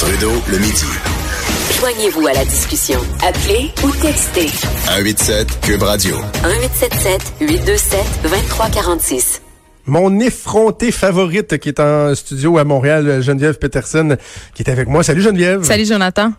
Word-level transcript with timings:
Trudeau, 0.00 0.32
le 0.50 0.56
midi. 0.56 0.86
Joignez-vous 1.78 2.26
à 2.26 2.32
la 2.32 2.42
discussion. 2.46 2.98
Appelez 3.22 3.70
ou 3.84 3.90
textez. 4.00 4.48
187 4.86 5.60
Cube 5.60 5.82
Radio. 5.82 6.16
1877 6.42 7.34
827 7.42 8.00
2346. 8.22 9.42
Mon 9.84 10.18
effronté 10.20 10.90
favorite 10.90 11.58
qui 11.58 11.68
est 11.68 11.80
en 11.80 12.14
studio 12.14 12.56
à 12.56 12.64
Montréal, 12.64 13.20
Geneviève 13.20 13.58
Peterson, 13.58 14.16
qui 14.54 14.62
est 14.62 14.70
avec 14.70 14.88
moi. 14.88 15.02
Salut 15.02 15.20
Geneviève. 15.20 15.64
Salut 15.64 15.84
Jonathan. 15.84 16.32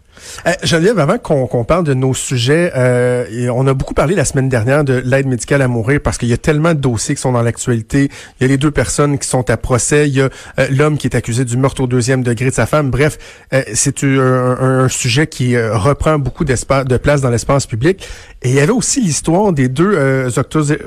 Euh, 0.48 0.52
Geneviève, 0.64 1.00
avant 1.00 1.18
qu'on 1.18 1.64
parle 1.64 1.84
de 1.84 1.94
nos 1.94 2.14
sujets, 2.14 2.72
euh, 2.76 3.50
on 3.54 3.68
a 3.68 3.74
beaucoup 3.74 3.94
parlé 3.94 4.16
la 4.16 4.26
semaine 4.26 4.50
dernière 4.50 4.84
de 4.84 5.02
l'aide 5.06 5.28
médicale 5.28 5.62
à 5.62 5.68
mourir 5.68 6.00
parce 6.04 6.18
qu'il 6.18 6.30
y 6.30 6.34
a 6.34 6.38
tellement 6.38 6.74
de 6.74 6.80
dossiers 6.80 7.16
qui 7.16 7.22
sont 7.22 7.32
dans 7.32 7.42
l'actualité. 7.42 8.10
Il 8.40 8.44
y 8.44 8.46
a 8.46 8.48
les 8.48 8.58
deux 8.58 8.72
personnes 8.72 9.18
qui 9.18 9.28
sont 9.28 9.50
à 9.50 9.58
procès. 9.58 10.08
Il 10.08 10.16
y 10.16 10.22
a 10.22 10.30
euh, 10.60 10.68
l'homme 10.72 10.98
qui 10.98 11.08
est 11.08 11.16
accusé 11.16 11.46
du 11.46 11.58
meurtre 11.58 11.82
au 11.82 11.88
deuxième 11.88 12.24
degré 12.24 12.50
de 12.50 12.56
sa 12.56 12.66
femme. 12.66 12.90
Bref, 12.90 13.18
euh, 13.54 13.62
c'est 13.74 14.04
un, 14.04 14.58
un, 14.60 14.88
sujet 14.90 15.28
qui 15.28 15.58
reprend 15.58 16.20
beaucoup 16.20 16.44
d'espace, 16.44 16.86
de 16.86 16.98
place 16.98 17.22
dans 17.22 17.30
l'espace 17.30 17.66
public. 17.66 18.08
Et 18.42 18.50
il 18.50 18.56
y 18.56 18.60
avait 18.60 18.72
aussi 18.72 19.02
l'histoire 19.02 19.54
des 19.54 19.70
deux 19.70 20.28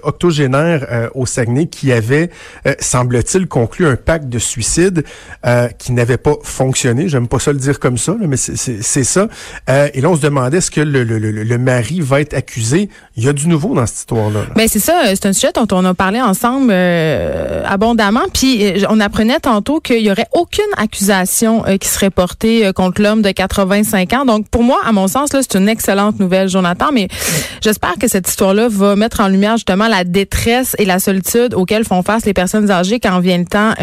octogénaires 0.03 1.11
au 1.15 1.25
Saguenay 1.25 1.67
qui 1.67 1.93
avaient, 1.93 2.31
semble-t-il, 2.81 3.47
conclu 3.47 3.87
un 3.87 3.97
pacte 3.97 4.29
de 4.29 4.39
suicide 4.39 5.05
qui 5.79 5.93
n'avait 5.93 6.17
pas 6.17 6.35
fonctionné. 6.43 7.09
J'aime 7.09 7.29
pas 7.29 7.39
ça 7.39 7.53
le 7.53 7.59
dire 7.59 7.79
comme 7.79 7.97
ça, 7.97 8.17
mais 8.21 8.37
c'est 8.37 9.05
ça. 9.05 9.24
Euh, 9.69 9.89
et 9.95 10.01
là, 10.01 10.11
on 10.11 10.17
se 10.17 10.21
demandait 10.21 10.59
est-ce 10.59 10.71
que 10.71 10.81
le, 10.81 11.05
le, 11.05 11.19
le, 11.19 11.59
mari 11.59 12.01
va 12.01 12.21
être 12.21 12.35
accusé? 12.35 12.89
Il 13.17 13.25
y 13.25 13.29
a 13.29 13.33
du 13.33 13.49
nouveau 13.49 13.75
dans 13.75 13.87
cette 13.87 13.99
histoire-là. 13.99 14.41
Ben, 14.57 14.69
c'est 14.69 14.79
ça. 14.79 15.03
C'est 15.07 15.27
un 15.27 15.33
sujet 15.33 15.53
dont 15.55 15.67
on 15.73 15.85
a 15.85 15.95
parlé 15.95 16.21
ensemble 16.21 16.71
euh, 16.71 17.63
abondamment. 17.67 18.25
Puis 18.33 18.65
euh, 18.65 18.87
on 18.89 19.01
apprenait 19.01 19.41
tantôt 19.41 19.81
qu'il 19.81 20.01
y 20.01 20.11
aurait 20.11 20.29
aucune 20.33 20.65
accusation 20.77 21.65
qui 21.81 21.89
serait 21.89 22.11
portée 22.11 22.71
contre 22.75 23.03
l'homme 23.03 23.23
de 23.23 23.31
85 23.31 24.13
ans. 24.13 24.25
Donc 24.25 24.49
pour 24.49 24.63
moi, 24.63 24.81
à 24.85 24.93
mon 24.93 25.09
sens, 25.09 25.33
là, 25.33 25.41
c'est 25.43 25.59
une 25.59 25.69
excellente 25.69 26.19
nouvelle, 26.19 26.49
Jonathan. 26.49 26.87
Mais 26.93 27.09
j'espère 27.63 27.95
que 28.01 28.09
cette 28.09 28.29
histoire-là 28.29 28.69
va 28.69 28.97
mettre 28.97 29.21
en 29.21 29.29
lumière 29.29 29.57
justement 29.57 29.89
la 29.89 30.05
détresse 30.05 30.75
et 30.79 30.85
la 30.85 30.99
solitude 30.99 31.55
auxquelles 31.55 31.85
font 31.85 32.03
face 32.03 32.25
les 32.25 32.35
personnes 32.35 32.71
âgées 32.71 33.01
quand 33.01 33.21
vient 33.21 33.39
le 33.39 33.45
temps 33.45 33.75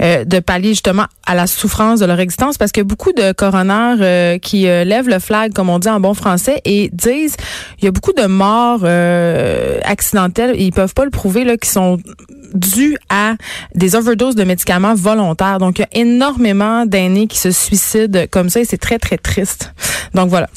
de 0.00 0.40
pallier 0.40 0.70
justement 0.70 1.06
à 1.26 1.34
la 1.34 1.46
souffrance 1.46 2.00
de 2.00 2.06
leur 2.06 2.20
existence. 2.20 2.58
Parce 2.58 2.72
que 2.72 2.80
beaucoup 2.80 3.12
de 3.12 3.32
coroners 3.32 4.38
qui 4.42 4.68
euh, 4.68 4.84
lèvent 4.84 5.08
le 5.08 5.18
flag, 5.18 5.52
comme 5.52 5.70
on 5.70 5.78
dit 5.78 5.88
en 5.88 6.00
bon 6.00 6.14
français, 6.14 6.60
et 6.64 6.90
disent 6.92 7.36
il 7.78 7.86
y 7.86 7.88
a 7.88 7.90
beaucoup 7.90 8.12
de 8.12 8.26
morts 8.26 8.82
euh, 8.84 9.78
accidentelles, 9.84 10.54
et 10.56 10.64
ils 10.64 10.72
peuvent 10.72 10.94
pas 10.94 11.04
le 11.04 11.10
prouver, 11.10 11.44
là, 11.44 11.56
qui 11.56 11.70
sont 11.70 11.98
dues 12.54 12.98
à 13.08 13.34
des 13.74 13.96
overdoses 13.96 14.34
de 14.34 14.44
médicaments 14.44 14.94
volontaires. 14.94 15.58
Donc, 15.58 15.78
il 15.78 15.82
y 15.82 15.84
a 15.84 16.02
énormément 16.02 16.84
d'aînés 16.84 17.26
qui 17.26 17.38
se 17.38 17.50
suicident 17.50 18.24
comme 18.30 18.50
ça, 18.50 18.60
et 18.60 18.64
c'est 18.64 18.78
très, 18.78 18.98
très 18.98 19.16
triste. 19.16 19.72
Donc, 20.14 20.28
voilà. 20.28 20.48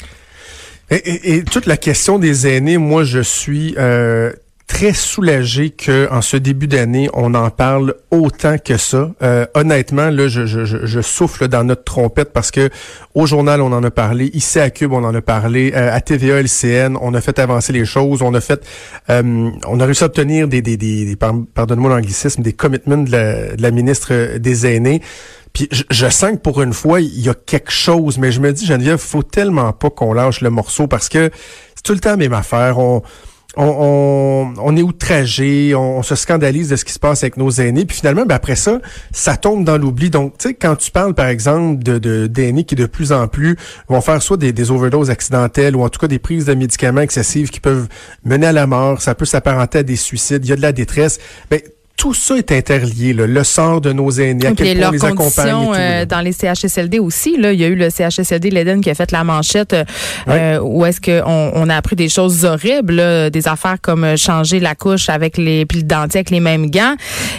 Et, 0.90 1.42
toute 1.42 1.66
la 1.66 1.76
question 1.76 2.18
des 2.18 2.46
aînés, 2.46 2.78
moi, 2.78 3.02
je 3.02 3.18
suis 3.18 3.74
euh, 3.76 4.32
très 4.66 4.92
soulagé 4.92 5.70
que 5.70 6.08
en 6.10 6.22
ce 6.22 6.36
début 6.36 6.66
d'année, 6.66 7.08
on 7.14 7.34
en 7.34 7.50
parle 7.50 7.94
autant 8.10 8.58
que 8.58 8.76
ça. 8.76 9.12
Euh, 9.22 9.46
honnêtement, 9.54 10.10
là, 10.10 10.28
je, 10.28 10.44
je, 10.44 10.64
je, 10.64 11.00
souffle 11.00 11.46
dans 11.46 11.62
notre 11.62 11.84
trompette 11.84 12.32
parce 12.32 12.50
que 12.50 12.68
au 13.14 13.26
journal, 13.26 13.60
on 13.62 13.72
en 13.72 13.84
a 13.84 13.90
parlé, 13.90 14.26
ici 14.34 14.58
à 14.58 14.70
Cube, 14.70 14.92
on 14.92 15.04
en 15.04 15.14
a 15.14 15.22
parlé, 15.22 15.72
euh, 15.74 15.94
à 15.94 16.00
TVA, 16.00 16.40
LCN, 16.42 16.96
on 17.00 17.14
a 17.14 17.20
fait 17.20 17.38
avancer 17.38 17.72
les 17.72 17.84
choses, 17.84 18.22
on 18.22 18.34
a 18.34 18.40
fait, 18.40 18.66
euh, 19.08 19.50
on 19.66 19.80
a 19.80 19.84
réussi 19.84 20.02
à 20.02 20.06
obtenir 20.06 20.48
des, 20.48 20.62
des, 20.62 20.76
des, 20.76 21.16
pardonne-moi 21.16 21.90
l'anglicisme, 21.90 22.42
des 22.42 22.52
commitments 22.52 22.98
de 22.98 23.12
la, 23.12 23.54
de 23.54 23.62
la 23.62 23.70
ministre 23.70 24.36
des 24.38 24.66
aînés. 24.66 25.00
Puis 25.52 25.68
je, 25.70 25.84
je, 25.90 26.08
sens 26.08 26.32
que 26.32 26.36
pour 26.36 26.60
une 26.60 26.74
fois, 26.74 27.00
il 27.00 27.20
y 27.20 27.28
a 27.28 27.34
quelque 27.34 27.70
chose, 27.70 28.18
mais 28.18 28.32
je 28.32 28.40
me 28.40 28.52
dis, 28.52 28.66
Geneviève, 28.66 28.98
faut 28.98 29.22
tellement 29.22 29.72
pas 29.72 29.90
qu'on 29.90 30.12
lâche 30.12 30.40
le 30.40 30.50
morceau 30.50 30.86
parce 30.88 31.08
que 31.08 31.30
c'est 31.74 31.82
tout 31.82 31.94
le 31.94 32.00
temps 32.00 32.10
la 32.10 32.16
même 32.16 32.34
affaire. 32.34 32.78
On, 32.78 33.02
on, 33.56 34.52
on, 34.58 34.76
est 34.76 34.82
outragé, 34.82 35.74
on, 35.74 36.02
se 36.02 36.14
scandalise 36.14 36.68
de 36.68 36.76
ce 36.76 36.84
qui 36.84 36.92
se 36.92 36.98
passe 36.98 37.22
avec 37.22 37.36
nos 37.36 37.50
aînés, 37.50 37.86
puis 37.86 37.96
finalement, 37.96 38.26
ben 38.26 38.34
après 38.34 38.56
ça, 38.56 38.80
ça 39.12 39.36
tombe 39.36 39.64
dans 39.64 39.78
l'oubli. 39.78 40.10
Donc, 40.10 40.36
tu 40.38 40.48
sais, 40.48 40.54
quand 40.54 40.76
tu 40.76 40.90
parles, 40.90 41.14
par 41.14 41.26
exemple, 41.26 41.82
de 41.82 42.26
d'aînés 42.26 42.64
qui 42.64 42.74
de 42.74 42.86
plus 42.86 43.12
en 43.12 43.28
plus 43.28 43.56
vont 43.88 44.00
faire 44.00 44.20
soit 44.20 44.36
des, 44.36 44.52
des 44.52 44.70
overdoses 44.70 45.10
accidentelles 45.10 45.74
ou 45.74 45.82
en 45.82 45.88
tout 45.88 45.98
cas 45.98 46.08
des 46.08 46.18
prises 46.18 46.44
de 46.44 46.54
médicaments 46.54 47.00
excessives 47.00 47.50
qui 47.50 47.60
peuvent 47.60 47.88
mener 48.24 48.46
à 48.46 48.52
la 48.52 48.66
mort, 48.66 49.00
ça 49.00 49.14
peut 49.14 49.24
s'apparenter 49.24 49.78
à 49.78 49.82
des 49.82 49.96
suicides, 49.96 50.44
il 50.44 50.50
y 50.50 50.52
a 50.52 50.56
de 50.56 50.62
la 50.62 50.72
détresse. 50.72 51.18
Ben, 51.50 51.60
tout 51.96 52.14
ça 52.14 52.36
est 52.36 52.52
interlié, 52.52 53.12
le 53.12 53.44
sort 53.44 53.80
de 53.80 53.92
nos 53.92 54.10
aînés, 54.10 54.46
à 54.46 54.52
quel 54.52 54.78
point 54.78 54.88
on 54.88 54.90
les 54.92 55.04
accompagne. 55.04 55.72
Euh, 55.74 56.04
dans 56.04 56.20
les 56.20 56.32
CHSLD 56.32 56.98
aussi, 56.98 57.36
là, 57.36 57.52
il 57.52 57.60
y 57.60 57.64
a 57.64 57.68
eu 57.68 57.74
le 57.74 57.88
CHSLD 57.90 58.50
l'Eden 58.50 58.80
qui 58.80 58.90
a 58.90 58.94
fait 58.94 59.12
la 59.12 59.24
manchette 59.24 59.74
euh, 60.28 60.58
où 60.60 60.84
est-ce 60.84 61.00
qu'on 61.00 61.52
on 61.54 61.68
a 61.68 61.76
appris 61.76 61.96
des 61.96 62.08
choses 62.08 62.44
horribles, 62.44 63.30
des 63.30 63.48
affaires 63.48 63.78
comme 63.80 64.04
euh, 64.04 64.16
changer 64.16 64.60
la 64.60 64.74
couche 64.74 65.08
avec 65.08 65.38
les 65.38 65.64
puis 65.66 65.78
le 65.78 65.84
dentier 65.84 66.18
avec 66.18 66.30
les 66.30 66.40
mêmes 66.40 66.70
gants. 66.70 66.94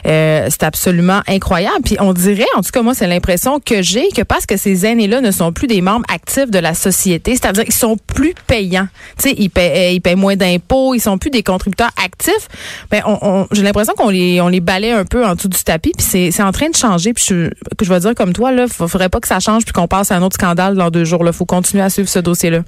Euh, 0.06 0.48
c'est 0.50 0.64
absolument 0.64 1.22
incroyable. 1.28 1.82
Puis 1.84 1.98
on 2.00 2.14
dirait, 2.14 2.46
en 2.56 2.62
tout 2.62 2.72
cas 2.72 2.82
moi, 2.82 2.94
c'est 2.94 3.08
l'impression 3.08 3.60
que 3.60 3.82
j'ai 3.82 4.10
que 4.10 4.22
parce 4.24 4.46
que 4.46 4.58
ces 4.58 4.86
aînés-là 4.86 5.22
ne 5.22 5.32
sont 5.32 5.52
plus 5.52 5.68
des 5.68 5.82
membres 5.82 6.06
actifs 6.14 6.50
de 6.50 6.60
la 6.60 6.74
société, 6.74 7.36
c'est-à-dire 7.36 7.64
qu'ils 7.64 7.74
sont 7.74 7.98
plus 8.08 8.34
payants. 8.48 8.88
Tu 9.18 9.30
sais, 9.30 9.36
ils 9.38 9.50
paient, 9.50 9.94
ils 9.94 10.02
paient 10.02 10.16
moins 10.16 10.36
d'impôts, 10.36 10.96
ils 10.96 11.02
sont 11.02 11.18
plus 11.18 11.30
des 11.30 11.44
contributeurs 11.44 11.92
actifs. 12.04 12.48
Ben, 12.90 13.02
on, 13.06 13.18
on 13.22 13.48
j'ai 13.52 13.64
l'impression 13.64 13.94
qu'on 13.94 14.10
les 14.10 14.42
on 14.42 14.47
les 14.48 14.60
balaie 14.60 14.92
un 14.92 15.06
peu 15.06 15.26
en 15.26 15.36
dessous 15.36 15.48
du 15.48 15.64
tapis, 15.64 15.92
puis 15.98 16.32
c'est 16.32 16.44
en 16.44 16.52
train 16.52 16.70
de 16.70 16.76
changer. 16.76 17.14
Puis 17.14 17.26
je, 17.28 17.50
je 17.82 17.90
vais 17.90 18.00
dire 18.00 18.16
comme 18.16 18.34
toi, 18.34 18.52
là, 18.52 18.68
faudrait 18.68 19.10
pas 19.10 19.20
que 19.20 19.28
ça 19.28 19.40
change 19.40 19.64
puis 19.64 19.74
qu'on 19.74 19.88
passe 19.88 20.12
à 20.12 20.16
un 20.16 20.22
autre 20.22 20.36
scandale 20.36 20.76
dans 20.76 20.90
deux 20.90 21.06
jours. 21.06 21.24
Il 21.26 21.34
faut 21.34 21.46
continuer 21.46 21.84
à 21.84 21.90
suivre 21.90 22.10
ce 22.10 22.20
dossier-là. 22.20 22.64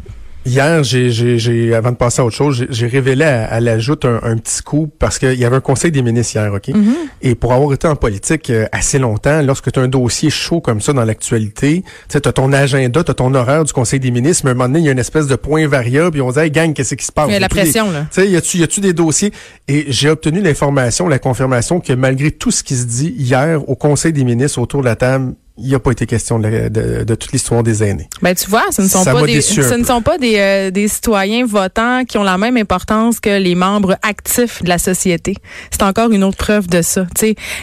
Hier, 0.45 0.83
j'ai, 0.83 1.73
avant 1.75 1.91
de 1.91 1.97
passer 1.97 2.22
à 2.22 2.25
autre 2.25 2.35
chose, 2.35 2.66
j'ai 2.69 2.88
révélé 2.88 3.25
à, 3.25 3.45
à 3.45 3.59
l'ajout 3.59 4.00
un, 4.03 4.38
petit 4.38 4.63
coup 4.63 4.89
parce 4.97 5.19
qu'il 5.19 5.33
y 5.33 5.45
avait 5.45 5.57
un 5.57 5.61
conseil 5.61 5.91
des 5.91 6.01
ministres 6.01 6.35
hier, 6.35 6.53
OK? 6.53 6.69
Mm-hmm. 6.69 6.94
Et 7.22 7.35
pour 7.35 7.53
avoir 7.53 7.73
été 7.73 7.88
en 7.88 7.95
politique 7.95 8.50
euh, 8.50 8.66
assez 8.72 9.00
longtemps, 9.00 9.41
lorsque 9.41 9.72
tu 9.72 9.79
as 9.79 9.83
un 9.83 9.88
dossier 9.89 10.29
chaud 10.29 10.61
comme 10.61 10.79
ça 10.79 10.94
dans 10.94 11.03
l'actualité, 11.03 11.83
tu 12.07 12.17
as 12.17 12.22
ton 12.22 12.53
agenda, 12.53 13.03
tu 13.03 13.11
as 13.11 13.13
ton 13.13 13.33
horaire 13.33 13.66
du 13.66 13.73
conseil 13.73 14.00
des 14.00 14.11
ministres, 14.11 14.45
mais 14.45 14.51
à 14.51 14.53
un 14.53 14.55
moment 14.55 14.69
donné, 14.69 14.79
il 14.79 14.85
y 14.85 14.89
a 14.89 14.94
une 14.94 15.00
espèce 15.00 15.27
de 15.27 15.35
point 15.35 15.67
variable, 15.67 16.11
puis 16.11 16.22
on 16.22 16.31
dit, 16.31 16.39
hey, 16.39 16.51
gang, 16.51 16.73
qu'est-ce 16.73 16.95
qui 16.95 17.06
se 17.06 17.11
passe? 17.11 17.27
Il 17.27 17.33
y 17.33 17.35
a 17.35 17.39
la 17.39 17.50
pression, 17.50 17.91
là. 17.91 18.07
Tu 18.11 18.21
sais, 18.21 18.29
y 18.29 18.38
a-tu, 18.38 18.57
y 18.57 18.63
a-tu 18.63 18.79
des 18.79 18.94
dossiers? 18.94 19.33
Et 19.67 19.85
j'ai 19.89 20.09
obtenu 20.09 20.41
l'information, 20.41 21.07
la 21.07 21.19
confirmation 21.19 21.81
que 21.81 21.94
malgré 21.94 22.31
tout 22.31 22.51
ce 22.51 22.63
qui 22.63 22.75
se 22.75 22.85
dit 22.85 23.13
hier 23.17 23.67
au 23.69 23.75
conseil 23.75 24.13
des 24.13 24.23
ministres 24.23 24.59
autour 24.59 24.81
de 24.81 24.85
la 24.85 24.95
table, 24.95 25.33
il 25.62 25.68
n'y 25.68 25.75
a 25.75 25.80
pas 25.80 25.92
été 25.92 26.06
question 26.06 26.40
de, 26.40 26.70
de, 26.70 27.16
toute 27.16 27.31
l'histoire 27.31 27.64
des 27.64 27.84
aînés. 27.84 28.08
Ben 28.22 28.34
tu 28.34 28.50
vois, 28.50 28.66
ce 28.72 28.81
ne 28.81 28.88
sont 28.88 29.03
pas 29.03 29.24
des 29.24 29.42
ce 29.42 29.75
ne 29.75 29.84
sont 29.84 30.02
pas 30.02 30.18
des, 30.18 30.36
euh, 30.38 30.72
des 30.72 30.88
citoyens 30.88 31.46
votants 31.46 32.06
qui 32.06 32.18
ont 32.18 32.24
la 32.24 32.38
même 32.38 32.58
importance 32.58 33.20
que 33.20 33.38
les 33.38 33.56
membres 33.56 33.98
actifs 34.02 34.64
de 34.64 34.69
la 34.69 34.78
société. 34.78 35.36
C'est 35.72 35.84
encore 35.84 36.12
une 36.12 36.24
autre 36.24 36.38
preuve 36.38 36.68
de 36.68 36.81
ça. 36.81 37.06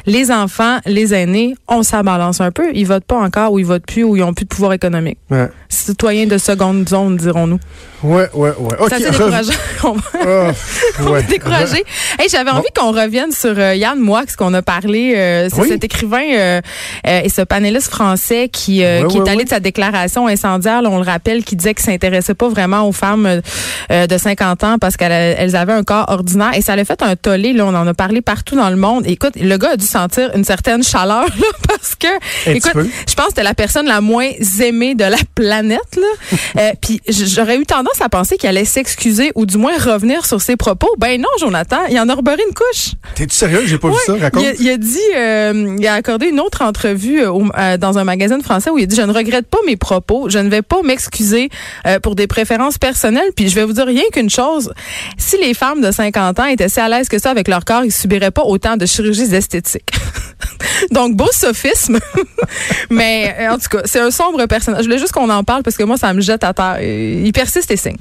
les 0.04 0.30
enfants, 0.30 0.78
les 0.84 1.14
aînés, 1.14 1.54
on 1.68 1.82
s'abalance 1.82 2.40
un 2.40 2.50
peu. 2.50 2.70
Ils 2.74 2.86
votent 2.86 3.04
pas 3.04 3.18
encore 3.18 3.52
ou 3.52 3.58
ils 3.58 3.66
votent 3.66 3.86
plus 3.86 4.04
ou 4.04 4.16
ils 4.16 4.22
ont 4.22 4.34
plus 4.34 4.44
de 4.44 4.50
pouvoir 4.50 4.72
économique. 4.74 5.18
Ouais. 5.30 5.48
Citoyens 5.68 6.26
de 6.26 6.38
seconde 6.38 6.88
zone, 6.88 7.16
dirons-nous. 7.16 7.60
Ouais, 8.02 8.28
ouais, 8.34 8.52
ouais. 8.58 8.76
Okay. 8.78 8.96
C'est 8.98 9.10
décourageant. 9.10 9.52
on 11.00 11.10
va 11.10 11.22
décourager. 11.22 11.84
Hey, 12.18 12.28
j'avais 12.30 12.50
envie 12.50 12.68
qu'on 12.76 12.92
revienne 12.92 13.32
sur 13.32 13.58
euh, 13.58 13.74
Yann 13.74 13.98
Moix, 13.98 14.24
qu'on 14.36 14.52
a 14.54 14.62
parlé. 14.62 15.14
Euh, 15.16 15.48
c'est 15.52 15.68
cet 15.68 15.84
écrivain 15.84 16.60
et 17.04 17.28
ce 17.28 17.42
panéliste 17.42 17.85
français 17.90 18.48
qui, 18.48 18.84
euh, 18.84 19.06
qui 19.06 19.18
est 19.18 19.28
allé 19.28 19.44
de 19.44 19.48
sa 19.48 19.60
déclaration 19.60 20.26
incendiaire, 20.26 20.82
on 20.84 20.98
le 20.98 21.04
rappelle, 21.04 21.44
qui 21.44 21.56
disait 21.56 21.74
qu'il 21.74 21.84
s'intéressait 21.84 22.34
pas 22.34 22.48
vraiment 22.48 22.88
aux 22.88 22.92
femmes 22.92 23.40
euh, 23.90 24.06
de 24.06 24.18
50 24.18 24.64
ans 24.64 24.78
parce 24.78 24.96
qu'elles 24.96 25.56
avaient 25.56 25.72
un 25.72 25.82
corps 25.82 26.06
ordinaire 26.08 26.52
et 26.54 26.62
ça 26.62 26.76
l'a 26.76 26.84
fait 26.84 27.02
un 27.02 27.16
tollé. 27.16 27.52
Là, 27.52 27.66
on 27.66 27.74
en 27.74 27.86
a 27.86 27.94
parlé 27.94 28.20
partout 28.20 28.56
dans 28.56 28.70
le 28.70 28.76
monde. 28.76 29.04
Écoute, 29.06 29.34
le 29.36 29.56
gars 29.56 29.70
a 29.72 29.76
dû 29.76 29.86
sentir 29.86 30.30
une 30.34 30.44
certaine 30.44 30.82
chaleur 30.82 31.24
là, 31.24 31.46
parce 31.68 31.94
que, 31.94 32.08
écoute, 32.50 32.72
je 32.74 33.14
pense 33.14 33.26
que 33.26 33.30
c'était 33.30 33.42
la 33.42 33.54
personne 33.54 33.86
la 33.86 34.00
moins 34.00 34.28
aimée 34.60 34.94
de 34.94 35.04
la 35.04 35.18
planète. 35.34 35.96
Là. 35.96 36.36
euh, 36.58 36.72
puis 36.80 37.00
j'aurais 37.08 37.58
eu 37.58 37.66
tendance 37.66 38.00
à 38.00 38.08
penser 38.08 38.36
qu'il 38.36 38.48
allait 38.48 38.64
s'excuser 38.64 39.32
ou 39.34 39.46
du 39.46 39.58
moins 39.58 39.76
revenir 39.78 40.26
sur 40.26 40.40
ses 40.40 40.56
propos. 40.56 40.88
Ben 40.98 41.20
non, 41.20 41.28
Jonathan, 41.38 41.78
il 41.90 41.98
en 41.98 42.08
a 42.08 42.14
rebeuré 42.14 42.40
une 42.46 42.54
couche. 42.54 42.92
T'es-tu 43.14 43.34
sérieux? 43.34 43.62
J'ai 43.66 43.78
pas 43.78 43.88
vu 43.88 43.96
ça. 44.04 44.14
Raconte. 44.20 44.44
Il 44.60 44.70
a, 44.70 44.76
dit, 44.76 44.98
euh, 45.16 45.76
il 45.78 45.86
a 45.86 45.94
accordé 45.94 46.28
une 46.28 46.40
autre 46.40 46.62
entrevue 46.62 47.24
au, 47.24 47.44
dans 47.78 47.98
un 47.98 48.04
magazine 48.04 48.42
français 48.42 48.70
où 48.70 48.78
il 48.78 48.86
dit 48.86 48.96
je 48.96 49.02
ne 49.02 49.12
regrette 49.12 49.46
pas 49.46 49.58
mes 49.66 49.76
propos, 49.76 50.28
je 50.28 50.38
ne 50.38 50.48
vais 50.48 50.62
pas 50.62 50.82
m'excuser 50.82 51.50
euh, 51.86 52.00
pour 52.00 52.14
des 52.14 52.26
préférences 52.26 52.78
personnelles. 52.78 53.30
Puis 53.34 53.48
je 53.48 53.54
vais 53.54 53.64
vous 53.64 53.72
dire 53.72 53.86
rien 53.86 54.04
qu'une 54.12 54.30
chose, 54.30 54.72
si 55.16 55.38
les 55.38 55.54
femmes 55.54 55.80
de 55.80 55.90
50 55.90 56.40
ans 56.40 56.46
étaient 56.46 56.68
si 56.68 56.80
à 56.80 56.88
l'aise 56.88 57.08
que 57.08 57.18
ça 57.18 57.30
avec 57.30 57.48
leur 57.48 57.64
corps, 57.64 57.84
ils 57.84 57.92
subiraient 57.92 58.30
pas 58.30 58.42
autant 58.42 58.76
de 58.76 58.86
chirurgies 58.86 59.34
esthétiques. 59.34 59.90
Donc 60.90 61.16
beau 61.16 61.28
sophisme, 61.32 61.98
mais 62.90 63.34
euh, 63.38 63.52
en 63.52 63.58
tout 63.58 63.68
cas 63.70 63.82
c'est 63.84 64.00
un 64.00 64.10
sombre 64.10 64.46
personnage. 64.46 64.80
Je 64.82 64.88
voulais 64.88 64.98
juste 64.98 65.12
qu'on 65.12 65.30
en 65.30 65.44
parle 65.44 65.62
parce 65.62 65.76
que 65.76 65.84
moi 65.84 65.96
ça 65.96 66.12
me 66.12 66.20
jette 66.20 66.44
à 66.44 66.52
terre. 66.52 66.80
Il 66.82 67.32
persiste 67.32 67.70
et 67.70 67.76
signe. 67.76 67.96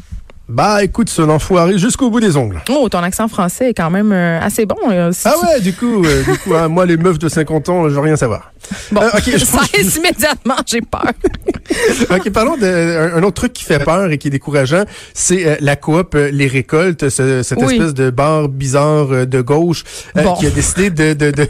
Bah 0.48 0.84
écoute, 0.84 1.10
c'est 1.10 1.24
un 1.24 1.30
enfoiré 1.30 1.80
jusqu'au 1.80 2.12
bout 2.12 2.20
des 2.20 2.38
ongles. 2.38 2.62
Oh, 2.70 2.88
ton 2.88 3.00
accent 3.00 3.28
français 3.28 3.72
est 3.72 3.74
quand 3.74 3.90
même 3.90 4.12
euh, 4.12 4.40
assez 4.40 4.68
bon. 4.68 4.76
euh, 4.92 5.12
si 5.12 5.24
Ah 5.28 5.34
ouais, 5.42 5.60
du 5.60 5.74
coup, 5.74 6.04
euh, 6.06 6.24
du 6.24 6.38
coup 6.38 6.54
hein, 6.54 6.68
moi 6.68 6.86
les 6.86 6.98
meufs 6.98 7.18
de 7.18 7.28
50 7.28 7.68
ans, 7.70 7.90
je 7.90 7.96
veux 7.96 8.00
rien 8.00 8.16
savoir. 8.16 8.52
Bon, 8.92 9.02
Euh, 9.02 9.10
ok, 9.16 9.24
je- 9.34 9.38
ça 9.44 9.62
reste 9.74 9.96
immédiatement, 9.98 10.56
j'ai 10.68 10.82
peur. 10.82 11.06
OK, 12.12 12.30
parlons 12.30 12.58
d'un 12.58 13.16
un 13.16 13.24
autre 13.24 13.34
truc 13.42 13.54
qui 13.54 13.64
fait 13.64 13.80
peur 13.84 14.12
et 14.12 14.20
qui 14.20 14.28
est 14.28 14.32
décourageant, 14.32 14.84
c'est 15.16 15.48
euh, 15.48 15.56
la 15.62 15.76
coop 15.76 16.14
euh, 16.14 16.30
Les 16.32 16.46
Récoltes, 16.48 17.10
ce- 17.10 17.42
cette 17.42 17.58
Oui. 17.64 17.74
espèce 17.78 17.96
de 17.96 18.12
bar 18.12 18.48
bizarre 18.48 19.12
euh, 19.12 19.26
de 19.26 19.42
gauche 19.42 19.84
euh, 20.16 20.22
Bon. 20.22 20.36
qui 20.36 20.46
a 20.46 20.52
décidé 20.52 20.92
de... 20.92 21.14
de, 21.14 21.32
de... 21.32 21.48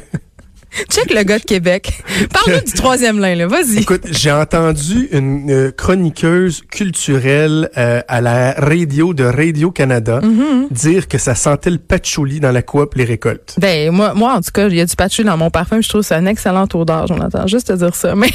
Check 0.92 1.14
le 1.14 1.24
gars 1.24 1.40
de 1.40 1.44
Québec. 1.44 2.04
Parle-nous 2.34 2.66
du 2.66 2.74
troisième 2.74 3.20
lien, 3.20 3.36
là. 3.36 3.48
Vas-y. 3.48 3.80
Écoute, 3.80 4.04
j'ai 4.12 4.32
entendu 4.32 5.08
une 5.12 5.50
euh, 5.50 5.72
chroniqueuse 5.72 6.64
culturelle 6.70 7.70
euh, 7.78 8.02
à 8.08 8.22
la 8.22 8.54
radio 8.58 9.14
de 9.14 9.24
Radio-Canada 9.24 10.20
Mm-hmm. 10.26 10.72
dire 10.72 11.08
que 11.08 11.18
ça 11.18 11.36
sentait 11.36 11.70
le 11.70 11.78
patchouli 11.78 12.40
dans 12.40 12.52
la 12.52 12.62
coop 12.62 12.96
Les 12.96 13.04
Récoltes. 13.04 13.56
Ben, 13.58 13.92
moi, 13.92 14.14
moi, 14.14 14.34
en 14.34 14.42
tout 14.42 14.52
cas, 14.54 14.68
il 14.68 14.76
y 14.76 14.82
a 14.82 14.86
du 14.86 14.96
patchouli 14.96 15.28
dans 15.28 15.38
mon 15.38 15.50
parfum. 15.50 15.82
Je 15.82 15.90
trouve 15.90 16.02
que 16.02 16.08
c'est 16.08 16.16
un 16.16 16.26
excellent 16.26 16.68
odeur, 16.74 17.08
Jonathan. 17.08 17.48
Juste 17.48 17.68
te 17.68 17.74
dire 17.74 17.96
ça. 17.96 18.14
Mais, 18.26 18.30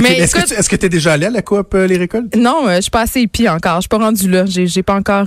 mais 0.00 0.18
est-ce 0.18 0.34
que 0.34 0.46
tu 0.46 0.54
est-ce 0.54 0.70
que 0.70 0.76
t'es 0.76 0.88
déjà 0.88 1.12
allé 1.12 1.26
à 1.26 1.30
la 1.30 1.42
coop 1.42 1.74
euh, 1.74 1.86
Les 1.86 1.98
Récoltes? 1.98 2.34
non, 2.36 2.64
je 2.68 2.80
suis 2.80 2.90
pas 2.90 3.02
assez 3.02 3.20
hippie 3.20 3.48
encore. 3.48 3.76
Je 3.76 3.80
suis 3.82 3.88
pas 3.88 3.98
rendue 3.98 4.30
là. 4.30 4.44
J'ai, 4.46 4.82
pas 4.82 4.94
encore, 4.94 5.26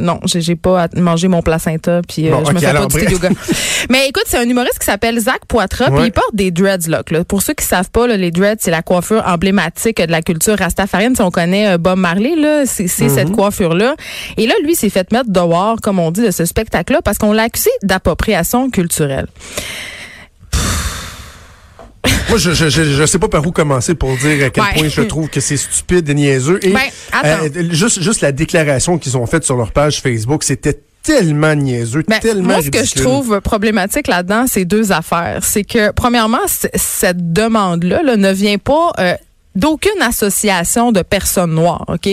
non, 0.00 0.18
j'ai, 0.24 0.56
pas 0.56 0.86
mangé 0.96 1.28
mon 1.28 1.42
placenta 1.42 2.00
puis 2.08 2.30
Bon, 2.30 2.44
je 2.44 2.52
me 2.52 2.58
fais 2.58 2.72
pas 2.72 2.86
du 2.86 3.12
yoga. 3.12 3.28
mais 3.90 4.08
écoute, 4.08 4.24
c'est 4.26 4.38
un 4.38 4.48
humoriste 4.48 4.78
qui 4.78 4.86
s'appelle 4.86 5.18
Zach 5.18 5.40
Poitras 5.46 5.71
puis 5.76 6.04
il 6.06 6.12
porte 6.12 6.34
des 6.34 6.50
dreadlocks. 6.50 7.10
Là. 7.10 7.24
Pour 7.24 7.42
ceux 7.42 7.54
qui 7.54 7.64
savent 7.64 7.90
pas, 7.90 8.06
là, 8.06 8.16
les 8.16 8.30
dreads, 8.30 8.56
c'est 8.60 8.70
la 8.70 8.82
coiffure 8.82 9.22
emblématique 9.26 9.98
de 9.98 10.10
la 10.10 10.22
culture 10.22 10.58
rastafarienne. 10.58 11.14
Si 11.14 11.22
on 11.22 11.30
connaît 11.30 11.74
euh, 11.74 11.78
Bob 11.78 11.98
Marley, 11.98 12.36
là, 12.36 12.64
c'est, 12.66 12.88
cette 12.88 13.32
coiffure-là. 13.32 13.94
Et 14.36 14.46
là, 14.46 14.54
lui, 14.64 14.74
s'est 14.74 14.90
fait 14.90 15.10
mettre 15.12 15.30
dehors, 15.30 15.80
comme 15.82 15.98
on 15.98 16.10
dit, 16.10 16.22
de 16.22 16.30
ce 16.30 16.44
spectacle-là 16.44 17.00
parce 17.02 17.18
qu'on 17.18 17.32
l'a 17.32 17.44
accusé 17.44 17.70
d'appropriation 17.82 18.70
culturelle. 18.70 19.26
Moi, 22.28 22.38
je, 22.38 22.52
je, 22.52 22.68
je, 22.68 23.06
sais 23.06 23.18
pas 23.18 23.28
par 23.28 23.46
où 23.46 23.52
commencer 23.52 23.94
pour 23.94 24.16
dire 24.16 24.46
à 24.46 24.50
quel 24.50 24.64
Ouais. 24.64 24.70
point 24.74 24.88
je 24.88 25.02
trouve 25.02 25.28
que 25.28 25.40
c'est 25.40 25.56
stupide 25.56 26.08
et 26.08 26.14
niaiseux. 26.14 26.58
Et 26.62 26.70
Ben, 26.70 26.80
euh, 27.24 27.48
juste, 27.70 28.00
juste 28.00 28.22
la 28.22 28.32
déclaration 28.32 28.98
qu'ils 28.98 29.16
ont 29.16 29.26
faite 29.26 29.44
sur 29.44 29.56
leur 29.56 29.72
page 29.72 30.00
Facebook, 30.00 30.42
c'était 30.42 30.80
tellement 31.02 31.54
niaiseux, 31.54 32.04
Ben, 32.06 32.20
tellement 32.20 32.54
moi, 32.54 32.62
ce 32.62 32.70
que 32.70 32.84
je 32.84 32.94
trouve 32.94 33.40
problématique 33.40 34.06
là-dedans, 34.06 34.44
c'est 34.46 34.64
deux 34.64 34.92
affaires. 34.92 35.40
C'est 35.42 35.64
que, 35.64 35.90
premièrement, 35.90 36.38
cette 36.46 37.32
demande-là 37.32 38.02
là, 38.02 38.16
ne 38.16 38.32
vient 38.32 38.58
pas 38.58 38.92
euh, 38.98 39.14
d'aucune 39.54 40.00
association 40.00 40.92
de 40.92 41.02
personnes 41.02 41.54
noires, 41.54 41.84
OK? 41.88 42.08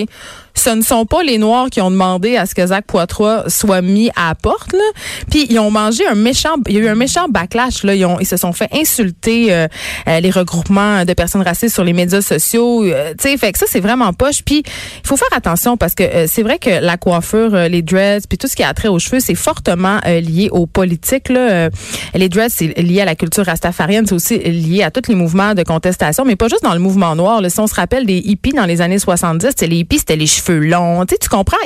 Ce 0.60 0.72
ne 0.72 0.82
sont 0.82 1.06
pas 1.06 1.24
les 1.24 1.38
Noirs 1.38 1.70
qui 1.70 1.80
ont 1.80 1.90
demandé 1.90 2.36
à 2.36 2.46
ce 2.46 2.54
que 2.54 2.68
Zach 2.68 2.84
Poitras 2.86 3.46
soit 3.48 3.82
mis 3.82 4.10
à 4.18 4.28
la 4.28 4.36
porte, 4.36 4.74
là. 4.74 4.80
Puis 5.32 5.48
ils 5.50 5.58
ont 5.58 5.72
mangé 5.72 6.06
un 6.06 6.16
méchant, 6.16 6.56
il 6.68 6.76
y 6.76 6.78
a 6.80 6.82
eu 6.82 6.88
un 6.90 6.96
méchant 6.96 7.30
backlash, 7.30 7.84
là. 7.84 7.96
Ils, 7.96 8.04
ont, 8.04 8.20
ils 8.20 8.26
se 8.26 8.36
sont 8.36 8.52
fait 8.52 8.68
insulter 8.74 9.54
euh, 9.54 9.68
euh, 10.10 10.20
les 10.20 10.30
regroupements 10.30 11.06
de 11.06 11.14
personnes 11.14 11.44
racistes 11.44 11.76
sur 11.76 11.86
les 11.86 11.94
médias 11.94 12.22
sociaux. 12.22 12.84
euh, 12.84 13.12
tu 13.12 13.30
sais, 13.30 13.38
fait 13.38 13.54
que 13.54 13.58
ça, 13.58 13.68
c'est 13.70 13.80
vraiment 13.80 14.12
poche. 14.12 14.42
Puis 14.44 14.64
il 14.66 15.08
faut 15.08 15.16
faire 15.16 15.30
attention 15.32 15.78
parce 15.78 15.96
que 15.96 16.04
euh, 16.04 16.26
c'est 16.28 16.44
vrai 16.44 16.60
que 16.60 16.70
la 16.70 16.98
coiffure, 16.98 17.56
euh, 17.56 17.70
les 17.70 17.82
dreads, 17.82 18.28
puis 18.28 18.38
tout 18.38 18.50
ce 18.50 18.58
qui 18.58 18.64
a 18.64 18.74
trait 18.74 18.90
aux 18.90 19.00
cheveux, 19.00 19.22
c'est 19.22 19.36
fortement 19.36 20.02
lié 20.06 20.50
aux 20.52 20.66
politiques. 20.66 21.30
Là. 21.30 21.70
Les 22.14 22.28
dreads, 22.28 22.50
c'est 22.50 22.78
lié 22.80 23.00
à 23.00 23.06
la 23.06 23.16
culture 23.16 23.46
rastafarienne, 23.46 24.06
c'est 24.08 24.16
aussi 24.16 24.38
lié 24.40 24.84
à 24.84 24.92
tous 24.92 25.08
les 25.08 25.16
mouvements 25.16 25.54
de 25.54 25.64
contestation, 25.64 26.26
mais 26.26 26.36
pas 26.36 26.50
juste 26.50 26.64
dans 26.64 26.74
le 26.74 26.80
mouvement 26.80 27.16
noir. 27.16 27.42
Si 27.48 27.60
on 27.62 27.68
se 27.68 27.76
rappelle 27.76 28.06
des 28.06 28.18
hippies 28.18 28.52
dans 28.52 28.66
les 28.66 28.82
années 28.82 29.00
70, 29.00 29.52
c'est 29.58 29.68
les 29.68 29.78
hippies, 29.78 30.00
c'était 30.00 30.18
les 30.18 30.28
cheveux 30.28 30.49
longs. 30.54 31.06
Tu 31.06 31.16
tu 31.20 31.30
comprends? 31.30 31.58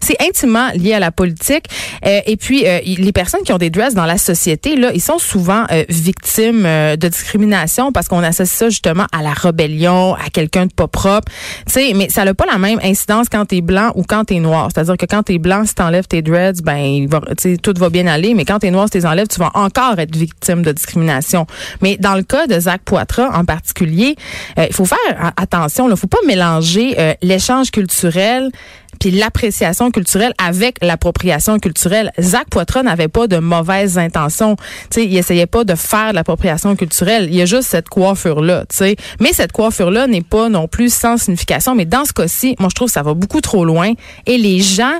C'est 0.00 0.16
intimement 0.22 0.68
lié 0.74 0.94
à 0.94 1.00
la 1.00 1.10
politique. 1.10 1.66
Euh, 2.06 2.20
et 2.26 2.36
puis, 2.36 2.66
euh, 2.66 2.80
les 2.84 3.12
personnes 3.12 3.42
qui 3.42 3.52
ont 3.52 3.58
des 3.58 3.70
dreads 3.70 3.94
dans 3.94 4.06
la 4.06 4.18
société, 4.18 4.76
là, 4.76 4.90
ils 4.94 5.00
sont 5.00 5.18
souvent 5.18 5.64
euh, 5.70 5.84
victimes 5.88 6.62
de 6.62 7.08
discrimination 7.08 7.92
parce 7.92 8.08
qu'on 8.08 8.22
associe 8.22 8.50
ça 8.50 8.68
justement 8.68 9.06
à 9.12 9.22
la 9.22 9.32
rébellion, 9.32 10.14
à 10.14 10.30
quelqu'un 10.32 10.66
de 10.66 10.72
pas 10.72 10.88
propre. 10.88 11.32
Tu 11.66 11.72
sais, 11.72 11.92
mais 11.94 12.08
ça 12.08 12.24
n'a 12.24 12.34
pas 12.34 12.46
la 12.46 12.58
même 12.58 12.78
incidence 12.82 13.28
quand 13.30 13.46
t'es 13.46 13.60
blanc 13.60 13.92
ou 13.94 14.02
quand 14.02 14.24
t'es 14.24 14.38
noir. 14.38 14.68
C'est-à-dire 14.72 14.96
que 14.96 15.06
quand 15.06 15.22
t'es 15.22 15.38
blanc, 15.38 15.64
si 15.64 15.74
t'enlèves 15.74 16.06
tes 16.06 16.22
dreads, 16.22 16.62
ben, 16.62 16.76
il 16.76 17.08
va, 17.08 17.20
tu 17.40 17.58
tout 17.58 17.74
va 17.76 17.90
bien 17.90 18.06
aller. 18.06 18.34
Mais 18.34 18.44
quand 18.44 18.58
t'es 18.58 18.70
noir, 18.70 18.86
si 18.92 18.98
t'es 18.98 19.06
enlèves, 19.06 19.28
tu 19.28 19.38
vas 19.38 19.50
encore 19.54 19.98
être 19.98 20.14
victime 20.14 20.62
de 20.62 20.72
discrimination. 20.72 21.46
Mais 21.80 21.96
dans 21.96 22.14
le 22.14 22.22
cas 22.22 22.46
de 22.46 22.58
Zach 22.58 22.82
Poitras 22.84 23.30
en 23.36 23.44
particulier, 23.44 24.16
il 24.56 24.72
faut 24.72 24.84
faire 24.84 25.32
attention. 25.36 25.88
Il 25.88 25.96
faut 25.96 26.06
pas 26.06 26.18
mélanger 26.26 27.16
l'échange 27.22 27.70
culturel 27.70 28.09
culturelle 28.10 28.50
puis 29.00 29.10
l'appréciation 29.10 29.90
culturelle 29.90 30.32
avec 30.38 30.76
l'appropriation 30.82 31.58
culturelle. 31.58 32.12
Zach 32.20 32.46
Poitras 32.50 32.84
n'avait 32.84 33.08
pas 33.08 33.26
de 33.26 33.38
mauvaises 33.38 33.98
intentions. 33.98 34.54
Sais, 34.90 35.04
il 35.06 35.16
essayait 35.16 35.46
pas 35.46 35.64
de 35.64 35.74
faire 35.74 36.12
l'appropriation 36.12 36.76
culturelle. 36.76 37.26
Il 37.30 37.34
y 37.34 37.42
a 37.42 37.46
juste 37.46 37.68
cette 37.68 37.88
coiffure-là, 37.88 38.64
sais. 38.70 38.96
Mais 39.18 39.32
cette 39.32 39.52
coiffure-là 39.52 40.06
n'est 40.06 40.20
pas 40.22 40.48
non 40.48 40.68
plus 40.68 40.92
sans 40.94 41.16
signification. 41.16 41.74
Mais 41.74 41.86
dans 41.86 42.04
ce 42.04 42.12
cas-ci, 42.12 42.54
moi, 42.60 42.68
je 42.70 42.74
trouve 42.76 42.88
que 42.88 42.92
ça 42.92 43.02
va 43.02 43.14
beaucoup 43.14 43.40
trop 43.40 43.64
loin. 43.64 43.92
Et 44.26 44.36
les 44.38 44.60
gens 44.60 44.92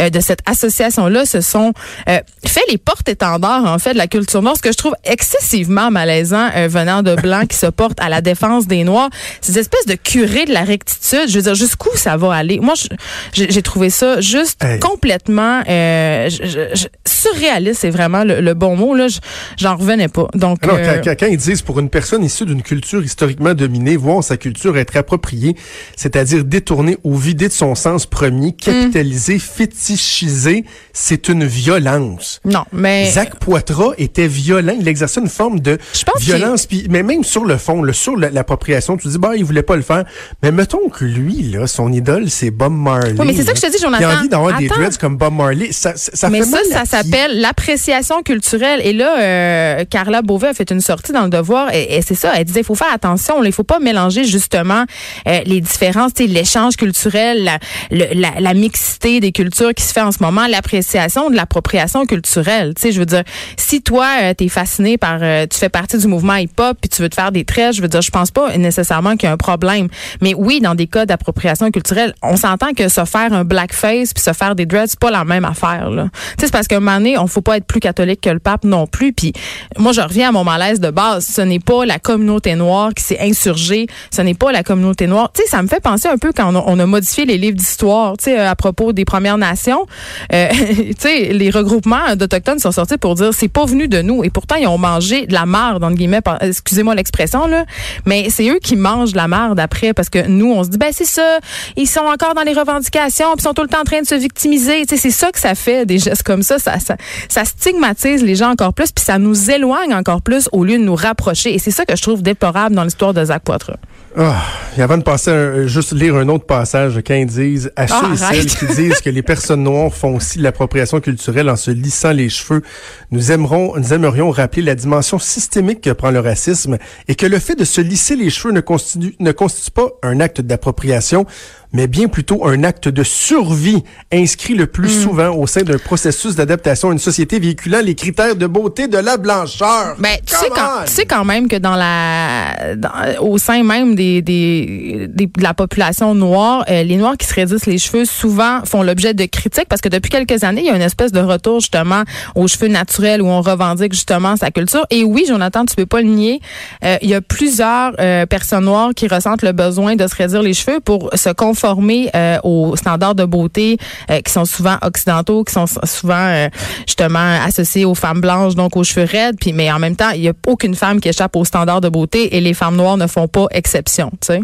euh, 0.00 0.08
de 0.08 0.20
cette 0.20 0.40
association-là 0.46 1.26
se 1.26 1.40
sont 1.40 1.72
euh, 2.08 2.18
fait 2.46 2.62
les 2.70 2.78
porte-étendards, 2.78 3.64
en 3.66 3.78
fait, 3.78 3.92
de 3.92 3.98
la 3.98 4.06
culture 4.06 4.40
noire, 4.40 4.56
ce 4.56 4.62
que 4.62 4.70
je 4.72 4.76
trouve 4.78 4.94
excessivement 5.04 5.90
malaisant 5.90 6.48
euh, 6.56 6.68
venant 6.68 7.02
de 7.02 7.14
Blancs 7.16 7.48
qui 7.48 7.56
se 7.56 7.66
portent 7.66 8.00
à 8.00 8.08
la 8.08 8.20
défense 8.20 8.66
des 8.68 8.84
Noirs. 8.84 9.10
Ces 9.40 9.58
espèces 9.58 9.86
de 9.86 9.94
curés 9.94 10.44
de 10.44 10.52
la 10.52 10.62
rectitude, 10.62 11.26
je 11.28 11.34
veux 11.34 11.42
dire, 11.42 11.54
jusqu'où 11.56 11.90
ça 11.96 12.16
va 12.16 12.32
aller? 12.34 12.60
Moi, 12.60 12.74
je- 12.76 12.88
j'ai 13.34 13.47
j'ai 13.48 13.62
trouvé 13.62 13.90
ça 13.90 14.20
juste 14.20 14.62
Hey. 14.64 14.78
complètement 14.80 15.62
euh, 15.68 16.28
je- 16.30 16.44
je- 16.46 16.74
je- 16.74 16.86
surréaliste, 17.06 17.80
c'est 17.80 17.90
vraiment 17.90 18.22
le, 18.24 18.40
le 18.40 18.54
bon 18.54 18.76
mot. 18.76 18.94
Là, 18.94 19.08
Je- 19.08 19.18
j'en 19.56 19.76
revenais 19.76 20.08
pas. 20.08 20.28
Donc, 20.34 20.58
Alors, 20.62 20.76
euh, 20.78 21.02
quand, 21.18 21.26
ils 21.26 21.36
disent 21.36 21.62
pour 21.62 21.78
une 21.80 21.88
personne 21.90 22.22
issue 22.24 22.44
d'une 22.46 22.62
culture 22.62 23.02
historiquement 23.02 23.54
dominée, 23.54 23.96
voir 23.96 24.22
sa 24.22 24.36
culture 24.36 24.76
être 24.78 24.96
appropriée, 24.96 25.56
c'est-à-dire 25.96 26.44
détournée 26.44 26.96
ou 27.04 27.16
vidée 27.16 27.48
de 27.48 27.52
son 27.52 27.74
sens 27.74 28.06
premier, 28.06 28.52
capitalisée, 28.52 29.38
fétichisée, 29.38 30.64
c'est 30.92 31.28
une 31.28 31.44
violence. 31.44 32.40
non, 32.44 32.64
mais 32.72 33.10
Zach 33.10 33.36
Poitras 33.40 33.92
était 33.98 34.26
violent, 34.28 34.74
il 34.78 34.86
exerçait 34.88 35.20
une 35.20 35.28
forme 35.28 35.60
de 35.60 35.78
violence, 36.20 36.66
puis 36.66 36.86
mais 36.90 37.02
même 37.02 37.24
sur 37.24 37.44
le 37.44 37.56
fond, 37.56 37.82
le, 37.82 37.92
sur 37.92 38.16
la- 38.16 38.30
l'appropriation, 38.30 38.96
tu 38.96 39.08
dis 39.08 39.18
bah 39.18 39.32
il 39.36 39.44
voulait 39.44 39.62
pas 39.62 39.76
le 39.76 39.82
faire, 39.82 40.04
mais 40.42 40.52
mettons 40.52 40.88
que 40.88 41.04
lui 41.04 41.42
là, 41.50 41.66
son 41.66 41.92
idole 41.92 42.30
c'est 42.30 42.50
Bob 42.50 42.72
Marley. 42.72 43.14
Oui, 43.18 43.34
c'est 43.42 43.44
ça 43.46 43.52
que 43.52 43.58
je 43.58 43.66
te 43.66 43.70
dis, 43.70 43.82
Jonathan. 43.82 44.08
Il 44.08 44.12
a 44.14 44.18
envie 44.18 44.28
d'avoir 44.28 44.58
des 44.58 44.68
dreads 44.68 44.98
comme 44.98 45.16
Bob 45.16 45.34
Marley, 45.34 45.72
ça, 45.72 45.96
ça, 45.96 46.10
ça 46.14 46.28
mais 46.30 46.38
fait 46.40 46.44
ça, 46.44 46.50
mal 46.50 46.64
ça 46.70 46.84
s'appelle 46.84 47.40
l'appréciation 47.40 48.22
culturelle. 48.22 48.80
Et 48.84 48.92
là, 48.92 49.18
euh, 49.20 49.84
Carla 49.88 50.22
Beauvais 50.22 50.48
a 50.48 50.54
fait 50.54 50.70
une 50.70 50.80
sortie 50.80 51.12
dans 51.12 51.24
le 51.24 51.30
Devoir 51.30 51.72
et, 51.74 51.96
et 51.96 52.02
c'est 52.02 52.14
ça. 52.14 52.32
Elle 52.36 52.44
disait, 52.44 52.60
il 52.60 52.64
faut 52.66 52.74
faire 52.74 52.92
attention. 52.92 53.42
Il 53.44 53.52
faut 53.52 53.64
pas 53.64 53.78
mélanger 53.80 54.24
justement 54.24 54.84
euh, 55.26 55.40
les 55.46 55.60
différences, 55.60 56.14
tu 56.14 56.26
l'échange 56.26 56.76
culturel, 56.76 57.44
la, 57.44 57.58
le- 57.90 58.14
la, 58.14 58.40
la 58.40 58.54
mixité 58.54 59.20
des 59.20 59.32
cultures 59.32 59.72
qui 59.74 59.84
se 59.84 59.92
fait 59.92 60.00
en 60.02 60.12
ce 60.12 60.22
moment, 60.22 60.46
l'appréciation 60.46 61.30
de 61.30 61.36
l'appropriation 61.36 62.04
culturelle. 62.06 62.74
Tu 62.74 62.82
sais, 62.82 62.92
je 62.92 62.98
veux 62.98 63.06
dire, 63.06 63.22
si 63.56 63.82
toi, 63.82 64.06
euh, 64.22 64.34
t'es 64.34 64.48
fasciné 64.48 64.98
par, 64.98 65.18
euh, 65.22 65.46
tu 65.50 65.58
fais 65.58 65.68
partie 65.68 65.98
du 65.98 66.06
mouvement 66.06 66.34
hip-hop 66.36 66.76
puis 66.80 66.88
tu 66.88 67.02
veux 67.02 67.08
te 67.08 67.14
faire 67.14 67.32
des 67.32 67.44
traits, 67.44 67.74
je 67.76 67.82
veux 67.82 67.88
dire, 67.88 68.02
je 68.02 68.10
pense 68.10 68.30
pas 68.30 68.56
nécessairement 68.56 69.16
qu'il 69.16 69.26
y 69.28 69.30
a 69.30 69.32
un 69.32 69.36
problème. 69.36 69.88
Mais 70.20 70.34
oui, 70.34 70.60
dans 70.60 70.74
des 70.74 70.86
cas 70.86 71.06
d'appropriation 71.06 71.70
culturelle, 71.70 72.14
on 72.22 72.36
s'entend 72.36 72.72
que 72.74 72.88
se 72.88 73.04
faire 73.04 73.27
un 73.32 73.44
blackface 73.44 74.12
puis 74.12 74.22
se 74.22 74.32
faire 74.32 74.54
des 74.54 74.66
dreads, 74.66 74.88
c'est 74.88 74.98
pas 74.98 75.10
la 75.10 75.24
même 75.24 75.44
affaire. 75.44 75.90
Là. 75.90 76.04
Tu 76.12 76.18
sais, 76.40 76.46
c'est 76.46 76.52
parce 76.52 76.68
qu'à 76.68 76.76
un 76.76 76.80
moment 76.80 76.96
donné, 76.96 77.18
on 77.18 77.26
faut 77.26 77.42
pas 77.42 77.56
être 77.56 77.66
plus 77.66 77.80
catholique 77.80 78.20
que 78.20 78.30
le 78.30 78.38
pape 78.38 78.64
non 78.64 78.86
plus. 78.86 79.12
Puis 79.12 79.32
moi, 79.78 79.92
je 79.92 80.00
reviens 80.00 80.30
à 80.30 80.32
mon 80.32 80.44
malaise 80.44 80.80
de 80.80 80.90
base. 80.90 81.26
Ce 81.26 81.40
n'est 81.40 81.60
pas 81.60 81.84
la 81.84 81.98
communauté 81.98 82.54
noire 82.54 82.92
qui 82.94 83.02
s'est 83.02 83.20
insurgée. 83.20 83.86
Ce 84.10 84.22
n'est 84.22 84.34
pas 84.34 84.52
la 84.52 84.62
communauté 84.62 85.06
noire. 85.06 85.30
Tu 85.32 85.42
sais, 85.42 85.48
ça 85.48 85.62
me 85.62 85.68
fait 85.68 85.80
penser 85.80 86.08
un 86.08 86.18
peu 86.18 86.32
quand 86.34 86.52
on 86.52 86.58
a, 86.58 86.64
on 86.66 86.78
a 86.78 86.86
modifié 86.86 87.24
les 87.24 87.38
livres 87.38 87.56
d'histoire, 87.56 88.16
tu 88.16 88.24
sais, 88.24 88.38
euh, 88.38 88.50
à 88.50 88.56
propos 88.56 88.92
des 88.92 89.04
Premières 89.04 89.38
Nations. 89.38 89.86
Euh, 90.32 90.48
tu 90.52 90.94
sais, 90.98 91.32
les 91.32 91.50
regroupements 91.50 92.16
d'Autochtones 92.16 92.58
sont 92.58 92.72
sortis 92.72 92.98
pour 92.98 93.14
dire 93.14 93.32
c'est 93.32 93.48
pas 93.48 93.64
venu 93.64 93.88
de 93.88 94.02
nous. 94.02 94.24
Et 94.24 94.30
pourtant, 94.30 94.56
ils 94.56 94.66
ont 94.66 94.78
mangé 94.78 95.26
de 95.26 95.32
la 95.32 95.46
marde, 95.46 95.84
entre 95.84 95.96
guillemets, 95.96 96.20
excusez-moi 96.40 96.94
l'expression, 96.94 97.46
là. 97.46 97.64
Mais 98.06 98.28
c'est 98.30 98.48
eux 98.48 98.58
qui 98.62 98.76
mangent 98.76 99.12
de 99.12 99.16
la 99.16 99.28
marde 99.28 99.60
après 99.60 99.92
parce 99.92 100.08
que 100.08 100.26
nous, 100.26 100.52
on 100.52 100.64
se 100.64 100.68
dit, 100.68 100.78
ben 100.78 100.90
c'est 100.92 101.04
ça, 101.04 101.38
ils 101.76 101.86
sont 101.86 102.00
encore 102.00 102.34
dans 102.34 102.42
les 102.42 102.52
revendications 102.52 103.17
puis 103.24 103.36
ils 103.38 103.42
sont 103.42 103.54
tout 103.54 103.62
le 103.62 103.68
temps 103.68 103.80
en 103.80 103.84
train 103.84 104.00
de 104.00 104.06
se 104.06 104.14
victimiser. 104.14 104.86
Tu 104.86 104.96
sais, 104.96 105.02
c'est 105.02 105.10
ça 105.10 105.30
que 105.32 105.38
ça 105.38 105.54
fait, 105.54 105.86
des 105.86 105.98
gestes 105.98 106.22
comme 106.22 106.42
ça. 106.42 106.58
Ça, 106.58 106.78
ça, 106.80 106.96
ça 107.28 107.44
stigmatise 107.44 108.22
les 108.22 108.34
gens 108.34 108.50
encore 108.50 108.74
plus 108.74 108.92
puis 108.92 109.04
ça 109.04 109.18
nous 109.18 109.50
éloigne 109.50 109.94
encore 109.94 110.22
plus 110.22 110.48
au 110.52 110.64
lieu 110.64 110.78
de 110.78 110.82
nous 110.84 110.94
rapprocher. 110.94 111.54
Et 111.54 111.58
c'est 111.58 111.70
ça 111.70 111.84
que 111.84 111.96
je 111.96 112.02
trouve 112.02 112.22
déplorable 112.22 112.74
dans 112.74 112.84
l'histoire 112.84 113.14
de 113.14 113.24
Zach 113.24 113.42
Poitras. 113.42 113.76
Ah, 114.16 114.42
et 114.76 114.82
avant 114.82 114.96
de 114.96 115.02
passer, 115.02 115.30
un- 115.30 115.66
juste 115.66 115.92
lire 115.92 116.16
un 116.16 116.28
autre 116.28 116.46
passage, 116.46 116.98
quand 117.06 117.14
ils 117.14 117.26
disent 117.26 117.70
à 117.76 117.86
ceux 117.86 117.94
Ah, 117.96 118.08
et 118.12 118.16
celles 118.16 118.24
arrête. 118.26 118.56
qui 118.58 118.66
disent 118.74 119.00
que 119.00 119.10
les 119.10 119.22
personnes 119.22 119.62
noires 119.62 119.92
font 119.92 120.16
aussi 120.16 120.38
de 120.38 120.42
l'appropriation 120.42 120.98
culturelle 121.00 121.48
en 121.50 121.56
se 121.56 121.70
lissant 121.70 122.12
les 122.12 122.28
cheveux, 122.30 122.62
nous 123.10 123.30
aimerons, 123.30 123.74
nous 123.76 123.92
aimerions 123.92 124.30
rappeler 124.30 124.62
la 124.62 124.74
dimension 124.74 125.18
systémique 125.18 125.82
que 125.82 125.90
prend 125.90 126.10
le 126.10 126.20
racisme 126.20 126.78
et 127.06 127.14
que 127.14 127.26
le 127.26 127.38
fait 127.38 127.54
de 127.54 127.64
se 127.64 127.80
lisser 127.80 128.16
les 128.16 128.30
cheveux 128.30 128.52
ne 128.52 128.60
constitue, 128.60 129.14
ne 129.20 129.30
constitue 129.30 129.70
pas 129.72 129.88
un 130.02 130.20
acte 130.20 130.40
d'appropriation, 130.40 131.26
mais 131.72 131.86
bien 131.86 132.08
plutôt 132.08 132.46
un 132.46 132.64
acte 132.64 132.88
de 132.88 133.02
survie 133.02 133.82
inscrit 134.12 134.54
le 134.54 134.66
plus 134.66 134.88
Mm. 134.98 135.02
souvent 135.02 135.28
au 135.36 135.46
sein 135.46 135.62
d'un 135.62 135.78
processus 135.78 136.34
d'adaptation 136.34 136.88
à 136.90 136.92
une 136.92 136.98
société 136.98 137.38
véhiculant 137.38 137.80
les 137.84 137.94
critères 137.94 138.36
de 138.36 138.46
beauté 138.46 138.88
de 138.88 138.96
la 138.98 139.16
blancheur. 139.16 139.96
Ben, 139.98 140.16
tu 140.24 140.34
sais, 140.34 140.48
quand, 140.54 140.62
on! 140.80 140.84
tu 140.86 140.92
sais 140.92 141.04
quand 141.04 141.24
même 141.24 141.46
que 141.48 141.56
dans 141.56 141.76
la, 141.76 142.74
dans- 142.76 143.20
au 143.20 143.36
sein 143.38 143.62
même 143.62 143.94
des, 143.94 144.22
des, 144.22 145.06
des- 145.08 145.26
de 145.26 145.42
la 145.42 145.54
population 145.54 146.14
noire, 146.14 146.64
euh, 146.70 146.82
les 146.82 146.96
noirs 146.96 147.16
qui 147.18 147.26
se 147.26 147.34
raidissent 147.34 147.66
les 147.66 147.78
cheveux 147.78 148.04
souvent 148.04 148.60
font 148.64 148.82
l'objet 148.82 149.12
de 149.14 149.24
critiques 149.26 149.68
parce 149.68 149.80
que 149.80 149.88
depuis 149.88 150.10
quelques 150.10 150.44
années, 150.44 150.62
il 150.62 150.66
y 150.66 150.70
a 150.70 150.76
une 150.76 150.82
espèce 150.82 151.12
de 151.12 151.20
retour 151.20 151.60
justement 151.60 152.02
aux 152.34 152.48
cheveux 152.48 152.68
naturels 152.68 153.20
où 153.22 153.26
on 153.26 153.42
revendique 153.42 153.92
justement 153.92 154.36
sa 154.36 154.50
culture. 154.50 154.86
Et 154.90 155.04
oui, 155.04 155.24
Jonathan, 155.28 155.64
tu 155.66 155.74
peux 155.76 155.86
pas 155.86 156.00
le 156.00 156.08
nier, 156.08 156.40
euh, 156.84 156.96
il 157.02 157.10
y 157.10 157.14
a 157.14 157.20
plusieurs 157.20 157.92
euh, 158.00 158.26
personnes 158.26 158.64
noires 158.64 158.90
qui 158.94 159.06
ressentent 159.08 159.42
le 159.42 159.52
besoin 159.52 159.96
de 159.96 160.06
se 160.06 160.14
raidir 160.14 160.42
les 160.42 160.54
cheveux 160.54 160.80
pour 160.80 161.10
se 161.14 161.28
conformer 161.58 162.10
euh, 162.14 162.38
aux 162.44 162.76
standards 162.76 163.14
de 163.14 163.24
beauté 163.24 163.78
euh, 164.10 164.20
qui 164.20 164.32
sont 164.32 164.44
souvent 164.44 164.76
occidentaux, 164.82 165.44
qui 165.44 165.52
sont 165.52 165.66
souvent 165.66 166.14
euh, 166.14 166.48
justement 166.86 167.40
associés 167.44 167.84
aux 167.84 167.94
femmes 167.94 168.20
blanches, 168.20 168.54
donc 168.54 168.76
aux 168.76 168.84
cheveux 168.84 169.06
raides. 169.06 169.36
Puis, 169.40 169.52
mais 169.52 169.70
en 169.72 169.78
même 169.78 169.96
temps, 169.96 170.10
il 170.10 170.22
y 170.22 170.28
a 170.28 170.32
aucune 170.46 170.74
femme 170.74 171.00
qui 171.00 171.08
échappe 171.08 171.34
aux 171.36 171.44
standards 171.44 171.80
de 171.80 171.88
beauté 171.88 172.36
et 172.36 172.40
les 172.40 172.54
femmes 172.54 172.76
noires 172.76 172.96
ne 172.96 173.06
font 173.06 173.28
pas 173.28 173.46
exception. 173.50 174.10
Tu 174.20 174.26
sais, 174.28 174.40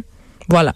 voilà. 0.49 0.75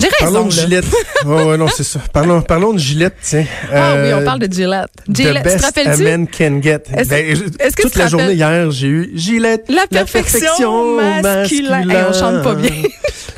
J'ai 0.00 0.08
Parlons 0.18 0.44
raison. 0.44 0.48
de 0.48 0.54
là. 0.56 0.62
Gillette. 0.62 0.84
ouais, 1.26 1.44
ouais, 1.44 1.56
non, 1.56 1.66
c'est 1.68 1.84
ça. 1.84 2.00
Parlons, 2.12 2.42
parlons 2.42 2.72
de 2.72 2.78
Gillette, 2.78 3.14
tiens. 3.22 3.44
Ah 3.72 3.92
oui, 3.94 4.08
Euh, 4.08 4.18
on 4.20 4.24
parle 4.24 4.40
de 4.40 4.52
Gillette. 4.52 4.88
The 5.12 5.16
Gillette, 5.16 5.36
tu 5.44 5.50
te 5.50 5.62
best 5.62 5.78
a 5.86 5.96
man 5.98 6.26
can 6.26 6.60
get. 6.62 6.82
Est-ce- 6.96 7.08
Ben, 7.08 7.26
est-ce 7.60 7.76
que 7.76 7.82
toute 7.82 7.96
la 7.96 8.08
journée 8.08 8.32
hier, 8.34 8.70
j'ai 8.70 8.88
eu 8.88 9.10
Gillette. 9.14 9.64
La 9.68 9.86
perfection 9.86 10.96
masculin. 11.22 11.88
Hey, 11.88 11.96
on 12.08 12.12
chante 12.12 12.42
pas 12.42 12.54
bien. 12.54 12.70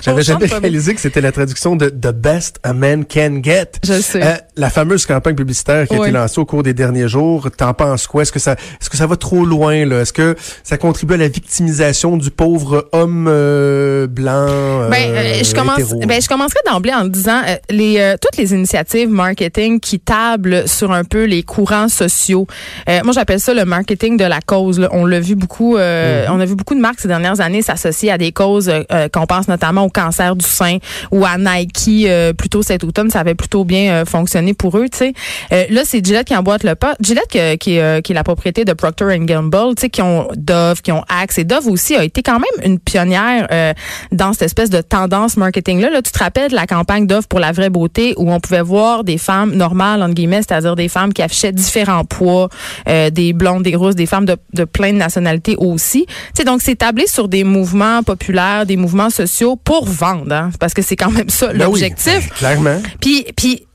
J'avais 0.03 0.23
jamais 0.23 0.47
réalisé 0.47 0.95
que 0.95 1.01
c'était 1.01 1.21
la 1.21 1.33
traduction 1.33 1.75
de 1.75 1.89
The 1.89 2.13
best 2.13 2.61
a 2.63 2.73
man 2.73 3.05
can 3.05 3.41
get. 3.43 3.73
Je 3.83 4.01
sais. 4.01 4.23
Euh, 4.23 4.35
la 4.57 4.71
fameuse 4.71 5.05
campagne 5.05 5.35
publicitaire 5.35 5.89
qui 5.89 5.95
a 5.97 5.99
Oui. 5.99 6.09
été 6.09 6.17
lancée 6.17 6.39
au 6.41 6.45
cours 6.45 6.63
des 6.63 6.75
derniers 6.75 7.09
jours, 7.09 7.49
t'en 7.57 7.75
penses 7.75 8.07
quoi? 8.07 8.23
Est-ce 8.23 8.31
que 8.31 8.39
ça, 8.39 8.53
est-ce 8.53 8.89
que 8.89 8.97
ça 8.97 9.09
va 9.09 9.17
trop 9.17 9.45
loin, 9.45 9.85
là? 9.85 10.03
Est-ce 10.03 10.13
que 10.13 10.37
ça 10.63 10.77
contribue 10.79 11.15
à 11.15 11.17
la 11.17 11.29
victimisation 11.29 12.17
du 12.17 12.31
pauvre 12.31 12.89
homme 12.93 13.27
euh, 13.29 14.07
blanc, 14.07 14.47
euh, 14.49 14.89
Ben, 14.91 15.11
euh, 15.11 15.43
je 15.43 15.53
commence. 15.55 15.79
hétéro? 15.81 16.01
Ben, 16.07 16.23
je 16.23 16.29
commencerai 16.47 16.61
d'emblée 16.67 16.93
en 16.95 17.05
disant 17.07 17.43
euh, 17.47 17.57
les 17.71 17.99
euh, 17.99 18.17
toutes 18.21 18.37
les 18.37 18.53
initiatives 18.53 19.09
marketing 19.09 19.81
qui 19.81 19.99
tablent 19.99 20.69
sur 20.69 20.93
un 20.93 21.03
peu 21.05 21.25
les 21.25 21.43
courants 21.43 21.89
sociaux. 21.89 22.47
Euh, 22.89 23.01
moi, 23.05 23.13
j'appelle 23.13 23.41
ça 23.41 23.53
le 23.53 23.65
marketing 23.65 24.17
de 24.17 24.25
la 24.25 24.41
cause. 24.41 24.79
là. 24.79 24.89
On 24.93 25.07
l'a 25.07 25.19
vu 25.21 25.35
beaucoup. 25.35 25.77
euh, 25.77 26.27
On 26.31 26.39
a 26.39 26.45
vu 26.45 26.55
beaucoup 26.55 26.75
de 26.75 26.81
marques 26.81 27.01
ces 27.01 27.09
dernières 27.09 27.41
années 27.41 27.63
s'associer 27.63 28.13
à 28.13 28.19
des 28.19 28.31
causes 28.33 28.69
euh, 28.69 28.83
euh, 28.93 29.09
qu'on 29.09 29.27
pense 29.27 29.49
notamment 29.49 29.83
au 29.85 29.89
cancer 29.89 30.37
du 30.37 30.47
sein 30.47 30.79
ou 31.11 31.25
à 31.25 31.37
Nike. 31.37 32.07
euh, 32.07 32.33
plutôt 32.33 32.63
cet 32.63 32.85
automne, 32.85 33.11
ça 33.11 33.21
avait 33.21 33.35
plutôt 33.35 33.65
bien 33.65 33.93
euh, 33.93 34.05
fonctionné 34.05 34.55
pour 34.55 34.79
eux. 34.79 34.89
Tu 34.89 34.99
sais, 34.99 35.13
Euh, 35.53 35.65
là, 35.71 35.83
c'est 35.85 36.05
Gillette 36.05 36.27
qui 36.29 36.37
emboîte 36.37 36.63
le 36.65 36.75
pas. 36.75 36.95
Gillette 37.01 37.29
qui, 37.29 37.39
est, 37.39 37.81
euh, 37.81 38.01
qui 38.01 38.13
est 38.13 38.15
la 38.15 38.25
propriété 38.25 38.65
de 38.65 38.73
Procter 38.73 39.07
Gamble. 39.21 39.75
Tu 39.77 39.83
sais, 39.83 39.91
qui 39.91 40.03
ont 40.03 40.29
Dove, 40.37 40.81
qui 40.83 40.93
ont 40.93 41.03
Axe 41.09 41.39
et 41.39 41.45
Dove 41.45 41.67
aussi 41.69 41.97
a 41.97 42.05
été 42.05 42.23
quand 42.23 42.39
même 42.39 42.65
une 42.65 42.79
pionnière 42.79 43.47
euh, 43.51 43.73
dans 44.13 44.33
cette 44.33 44.43
espèce 44.43 44.71
de 44.71 44.81
tendance 44.81 45.37
marketing 45.37 45.81
là. 45.81 45.91
Là, 45.91 46.03
tu 46.03 46.13
te 46.13 46.19
rappelles 46.19 46.36
de 46.37 46.55
la 46.55 46.67
campagne 46.67 47.07
Dove 47.07 47.27
pour 47.29 47.41
la 47.41 47.53
vraie 47.53 47.71
beauté 47.71 48.15
où 48.17 48.31
on 48.31 48.41
pouvait 48.41 48.63
voir 48.63 49.05
des 49.05 49.19
femmes 49.19 49.55
normales 49.55 50.03
entre 50.03 50.15
guillemets, 50.15 50.43
c'est-à-dire 50.43 50.77
des 50.77 50.89
femmes 50.89 51.13
qui 51.13 51.23
affichaient 51.23 51.53
différents 51.53 52.05
poids, 52.05 52.49
euh, 52.89 53.11
des 53.11 53.33
blondes, 53.33 53.63
des 53.63 53.75
rousses, 53.75 53.95
des 53.97 54.07
femmes 54.07 54.27
de, 54.27 54.37
de 54.53 54.65
plein 54.65 54.93
de 54.93 54.99
nationalités 54.99 55.57
aussi. 55.59 56.07
Tu 56.07 56.13
sais, 56.35 56.45
donc 56.45 56.61
c'est 56.63 56.77
tablé 56.77 57.07
sur 57.07 57.29
des 57.29 57.45
mouvements 57.45 58.03
populaires, 58.03 58.67
des 58.67 58.77
mouvements 58.77 59.11
sociaux 59.11 59.57
pour 59.57 59.87
vendre, 59.87 60.33
hein, 60.33 60.51
parce 60.61 60.75
que 60.75 60.83
c'est 60.83 60.97
quand 60.97 61.11
même 61.11 61.31
ça 61.31 61.49
Ben 61.49 61.65
l'objectif. 61.65 62.29
ben, 62.29 62.35
clairement. 62.37 62.83
Puis, 63.01 63.27
puis 63.37 63.66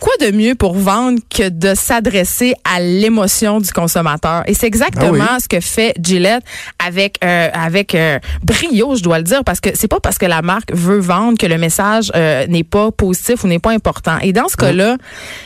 quoi 0.00 0.12
de 0.20 0.30
mieux 0.36 0.54
pour 0.54 0.74
vendre 0.74 1.18
que 1.34 1.48
de 1.48 1.74
s'adresser 1.74 2.54
à 2.64 2.80
l'émotion 2.80 3.60
du 3.60 3.70
consommateur? 3.72 4.42
Et 4.46 4.54
c'est 4.54 4.66
exactement 4.66 5.24
Ah 5.28 5.34
oui. 5.36 5.40
ce 5.42 5.48
que 5.48 5.60
fait 5.60 5.94
Gillette 6.02 6.42
avec 6.84 7.18
euh, 7.24 7.48
avec 7.52 7.94
euh, 7.94 8.18
brio, 8.42 8.96
je 8.96 9.02
dois 9.02 9.18
le 9.18 9.24
dire, 9.24 9.44
parce 9.44 9.60
que 9.60 9.70
c'est 9.74 9.88
pas 9.88 10.00
parce 10.00 10.18
que 10.18 10.26
la 10.26 10.42
marque 10.42 10.72
veut 10.74 10.98
vendre 10.98 11.38
que 11.38 11.46
le 11.46 11.58
message 11.58 12.10
euh, 12.16 12.46
n'est 12.48 12.64
pas 12.64 12.90
positif 12.90 13.44
ou 13.44 13.46
n'est 13.48 13.58
pas 13.58 13.70
important. 13.70 14.18
Et 14.20 14.32
dans 14.32 14.48
ce 14.48 14.56
cas-là, 14.56 14.96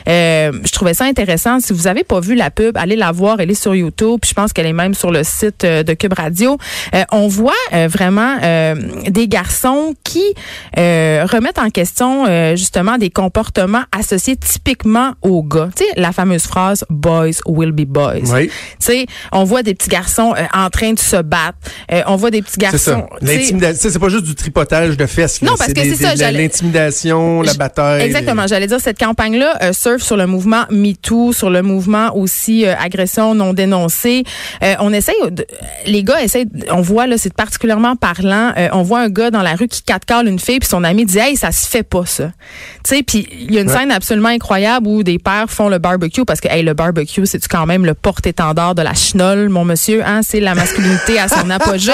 euh, 0.09 0.52
je 0.64 0.73
trouvais 0.73 0.95
ça 0.95 1.05
intéressant. 1.05 1.61
Si 1.61 1.73
vous 1.73 1.87
avez 1.87 2.05
pas 2.05 2.21
vu 2.21 2.35
la 2.35 2.50
pub, 2.50 2.76
allez 2.76 2.97
la 2.97 3.12
voir. 3.12 3.40
Elle 3.40 3.50
est 3.50 3.55
sur 3.62 3.75
YouTube. 3.75 4.19
Puis 4.23 4.31
je 4.31 4.35
pense 4.35 4.52
qu'elle 4.52 4.67
est 4.67 4.73
même 4.73 4.95
sur 4.95 5.11
le 5.11 5.25
site 5.25 5.64
euh, 5.64 5.83
de 5.83 5.93
Cube 5.95 6.14
Radio. 6.14 6.57
Euh, 6.95 7.05
on 7.12 7.28
voit 7.28 7.52
euh, 7.75 7.87
vraiment 7.88 8.37
euh, 8.43 8.75
des 9.09 9.28
garçons 9.28 9.95
qui 10.05 10.25
euh, 10.78 11.26
remettent 11.31 11.59
en 11.59 11.71
question 11.71 12.25
euh, 12.28 12.57
justement 12.57 12.99
des 12.99 13.11
comportements 13.11 13.83
associés 13.97 14.37
typiquement 14.40 15.12
aux 15.23 15.42
gars. 15.42 15.68
Tu 15.76 15.85
sais, 15.85 15.90
la 15.97 16.12
fameuse 16.12 16.45
phrase 16.45 16.85
"Boys 16.90 17.40
will 17.47 17.73
be 17.73 17.85
boys". 17.87 18.21
Oui. 18.33 18.49
Tu 18.49 18.52
sais, 18.80 19.07
on 19.33 19.45
voit 19.45 19.62
des 19.62 19.75
petits 19.75 19.88
garçons 19.88 20.35
euh, 20.37 20.45
en 20.54 20.71
train 20.71 20.92
de 20.92 20.99
se 20.99 21.16
battre. 21.23 21.59
Euh, 21.92 22.02
on 22.07 22.16
voit 22.16 22.30
des 22.30 22.42
petits 22.42 22.54
C'est 22.61 22.78
ça. 22.78 22.90
garçons. 22.92 23.09
L'intimidation, 23.21 23.90
c'est 23.92 23.99
pas 23.99 24.09
juste 24.09 24.25
du 24.25 24.35
tripotage 24.35 24.97
de 24.97 25.07
fesses. 25.07 25.40
là. 25.42 25.50
Non, 25.50 25.57
parce 25.57 25.73
que 25.73 25.80
c'est 25.83 25.97
ça, 25.97 26.14
L'intimidation, 26.30 27.42
la 27.42 27.54
bataille. 27.54 28.02
Exactement. 28.02 28.47
J'allais 28.47 28.66
dire, 28.66 28.80
cette 28.80 28.99
campagne-là 28.99 29.57
euh, 29.62 29.73
surfe 29.73 30.02
sur 30.02 30.16
le 30.16 30.26
mouvement 30.26 30.64
MeToo, 30.71 31.33
sur 31.33 31.50
le 31.50 31.62
mouvement 31.62 32.14
aussi 32.16 32.66
agression 32.66 33.35
non 33.35 33.54
dénoncée. 33.54 34.25
On 34.80 34.92
essaye, 34.92 35.14
les 35.87 36.02
gars 36.02 36.23
essayent, 36.23 36.47
on 36.71 36.80
voit 36.80 37.07
là, 37.07 37.16
c'est 37.18 37.33
particulièrement 37.33 37.97
parlant. 37.97 38.52
on 38.73 38.83
voit 38.83 39.00
un 39.00 39.09
gars 39.09 39.30
dans 39.30 39.42
la 39.42 39.54
rue 39.54 39.68
qui 39.68 39.83
catcale 39.83 40.28
une 40.28 40.38
fille, 40.38 40.59
puis 40.61 40.68
son 40.68 40.85
ami 40.85 41.04
dit, 41.04 41.18
hey, 41.18 41.37
ça 41.37 41.52
se 41.52 41.68
fait 41.68 41.83
pas 41.83 42.04
ça. 42.07 42.30
Tu 42.85 42.97
sais, 42.97 43.02
puis 43.02 43.26
il 43.33 43.52
y 43.54 43.59
a 43.59 43.62
une 43.62 43.68
Ouais. 43.68 43.75
scène 43.76 43.90
absolument 43.90 44.27
incroyable 44.28 44.87
où 44.87 45.02
des 45.02 45.18
pères 45.18 45.50
font 45.50 45.68
le 45.68 45.78
barbecue 45.78 46.25
parce 46.25 46.40
que, 46.40 46.49
hey, 46.49 46.62
le 46.62 46.75
barbecue, 46.75 47.26
c'est 47.26 47.47
quand 47.49 47.66
même 47.66 47.85
le 47.85 47.94
porte-étendard 47.94 48.75
de 48.75 48.82
la 48.82 48.94
chenole, 48.94 49.49
mon 49.49 49.64
monsieur. 49.64 50.02
Hein, 50.06 50.20
c'est 50.23 50.40
la 50.40 50.54
masculinité 50.54 51.18
à 51.18 51.28
son 51.28 51.50
apogée. 51.50 51.92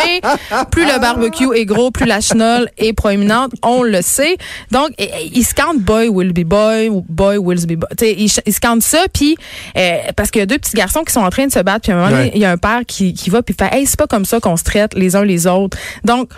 Plus 0.71 0.85
le 0.85 1.01
barbecue 1.01 1.55
est 1.55 1.65
gros, 1.65 1.91
plus 1.91 2.07
la 2.07 2.21
chenole 2.21 2.69
est 2.79 2.93
proéminente. 2.93 3.53
On 3.63 3.83
le 3.83 4.03
sait. 4.03 4.37
Donc, 4.71 4.91
ils 5.33 5.45
scandent 5.45 5.81
boy 5.81 6.09
will 6.09 6.33
be 6.33 6.45
boy 6.45 6.89
ou 6.89 7.05
boy 7.09 7.39
will 7.39 7.65
be 7.67 7.75
boy. 7.79 7.89
Tu 7.97 8.05
sais, 8.05 8.13
ils, 8.19 8.31
ils 8.47 8.53
scandent 8.53 8.83
ça, 8.83 9.05
puis 9.13 9.37
euh, 9.77 9.97
parce 10.17 10.31
qu'il 10.31 10.41
y 10.41 10.43
a 10.43 10.47
deux 10.47 10.59
petits 10.59 10.77
garçons 10.77 11.03
qui 11.05 11.13
sont 11.13 11.21
en 11.21 11.31
train 11.31 11.47
de 11.47 11.53
se 11.53 11.61
battre, 11.61 11.81
puis 11.83 11.93
à 11.93 11.97
un 11.97 11.99
moment 11.99 12.15
Ouais. 12.15 12.31
il 12.35 12.41
y 12.41 12.45
a 12.45 12.51
un 12.51 12.59
père 12.59 12.83
qui, 12.87 13.15
qui 13.15 13.31
va 13.31 13.43
puis 13.43 13.55
fait, 13.59 13.75
hey, 13.75 13.87
c'est 13.87 13.99
pas 13.99 14.07
comme 14.07 14.25
ça 14.25 14.39
qu'on 14.41 14.57
se 14.57 14.63
traite 14.65 14.95
les 14.95 15.17
uns 15.17 15.25
les 15.25 15.47
autres. 15.47 15.77
Donc 16.05 16.29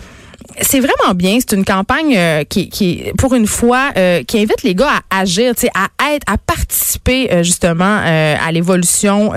c'est 0.60 0.80
vraiment 0.80 1.14
bien. 1.14 1.38
C'est 1.40 1.56
une 1.56 1.64
campagne 1.64 2.14
euh, 2.16 2.44
qui, 2.44 2.68
qui, 2.68 3.04
pour 3.18 3.34
une 3.34 3.46
fois, 3.46 3.90
euh, 3.96 4.22
qui 4.22 4.38
invite 4.38 4.62
les 4.62 4.74
gars 4.74 5.00
à 5.10 5.20
agir, 5.20 5.52
à 5.74 6.12
être, 6.14 6.24
à 6.26 6.38
participer 6.38 7.32
euh, 7.32 7.42
justement 7.42 7.84
à 8.04 8.52
l'évolution 8.52 9.32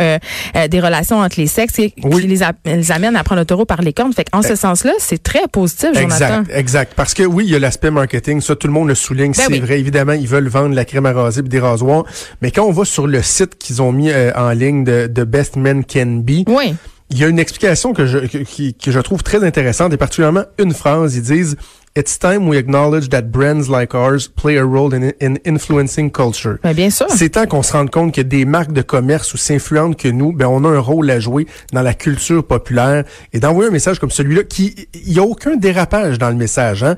des 0.69 0.79
relations 0.79 1.19
entre 1.19 1.39
les 1.39 1.47
sexes, 1.47 1.79
et 1.79 1.93
Oui. 2.03 2.21
qui 2.21 2.27
les, 2.27 2.43
a- 2.43 2.53
les 2.65 2.91
amène 2.91 3.15
à 3.15 3.23
prendre 3.23 3.41
le 3.41 3.45
taureau 3.45 3.65
par 3.65 3.81
les 3.81 3.93
cornes. 3.93 4.13
Fait 4.13 4.27
en 4.33 4.41
ce 4.41 4.55
sens-là, 4.55 4.91
c'est 4.99 5.21
très 5.21 5.47
positif, 5.51 5.89
Jonathan. 5.93 6.03
Exact, 6.41 6.51
exact. 6.53 6.93
Parce 6.95 7.13
que 7.13 7.23
oui, 7.23 7.45
il 7.47 7.51
y 7.51 7.55
a 7.55 7.59
l'aspect 7.59 7.91
marketing, 7.91 8.41
ça 8.41 8.55
tout 8.55 8.67
le 8.67 8.73
monde 8.73 8.87
le 8.87 8.95
souligne, 8.95 9.31
Ben 9.35 9.43
c'est 9.47 9.51
oui. 9.53 9.59
vrai. 9.59 9.79
Évidemment, 9.79 10.13
ils 10.13 10.27
veulent 10.27 10.47
vendre 10.47 10.75
la 10.75 10.85
crème 10.85 11.05
à 11.05 11.13
raser 11.13 11.39
et 11.39 11.43
des 11.43 11.59
rasoirs, 11.59 12.03
mais 12.41 12.51
quand 12.51 12.63
on 12.65 12.71
va 12.71 12.85
sur 12.85 13.07
le 13.07 13.21
site 13.21 13.57
qu'ils 13.57 13.81
ont 13.81 13.91
mis 13.91 14.11
en 14.35 14.49
ligne 14.51 14.83
de, 14.83 15.07
de 15.07 15.23
Best 15.23 15.55
Men 15.55 15.83
Can 15.85 16.21
Be, 16.23 16.43
Oui. 16.47 16.75
Il 17.09 17.17
y 17.17 17.23
a 17.23 17.27
une 17.27 17.39
explication 17.39 17.93
que 17.93 18.05
je 18.05 18.19
que, 18.19 18.37
qui- 18.39 18.73
que 18.73 18.91
je 18.91 18.99
trouve 18.99 19.23
très 19.23 19.43
intéressante 19.43 19.93
et 19.93 19.97
particulièrement 19.97 20.43
une 20.57 20.73
phrase. 20.73 21.15
Ils 21.15 21.21
disent 21.23 21.55
It's 21.97 22.19
time 22.19 22.47
we 22.47 22.55
acknowledge 22.57 23.09
that 23.09 23.23
brands 23.23 23.67
like 23.67 23.95
ours 23.95 24.27
play 24.27 24.57
a 24.59 24.63
role 24.63 24.93
in, 24.93 25.09
in 25.21 25.35
influencing 25.45 26.11
culture. 26.11 26.57
Ben, 26.63 26.73
bien 26.73 26.91
sûr. 26.91 27.07
C'est 27.09 27.29
temps 27.29 27.47
qu'on 27.47 27.63
se 27.63 27.73
rende 27.73 27.89
compte 27.89 28.13
que 28.13 28.21
des 28.21 28.45
marques 28.45 28.71
de 28.73 28.83
commerce 28.83 29.33
aussi 29.33 29.55
influentes 29.55 29.97
que 29.97 30.07
nous, 30.07 30.31
ben 30.31 30.45
on 30.45 30.63
a 30.65 30.69
un 30.69 30.79
rôle 30.79 31.09
à 31.09 31.19
jouer 31.19 31.47
dans 31.73 31.81
la 31.81 31.95
culture 31.95 32.45
populaire 32.45 33.05
et 33.33 33.39
d'envoyer 33.39 33.69
un 33.69 33.73
message 33.73 33.97
comme 33.99 34.11
celui-là 34.11 34.43
qui 34.43 34.87
il 34.93 35.13
y 35.13 35.19
a 35.19 35.23
aucun 35.23 35.55
dérapage 35.57 36.19
dans 36.19 36.29
le 36.29 36.35
message 36.35 36.83
hein. 36.83 36.95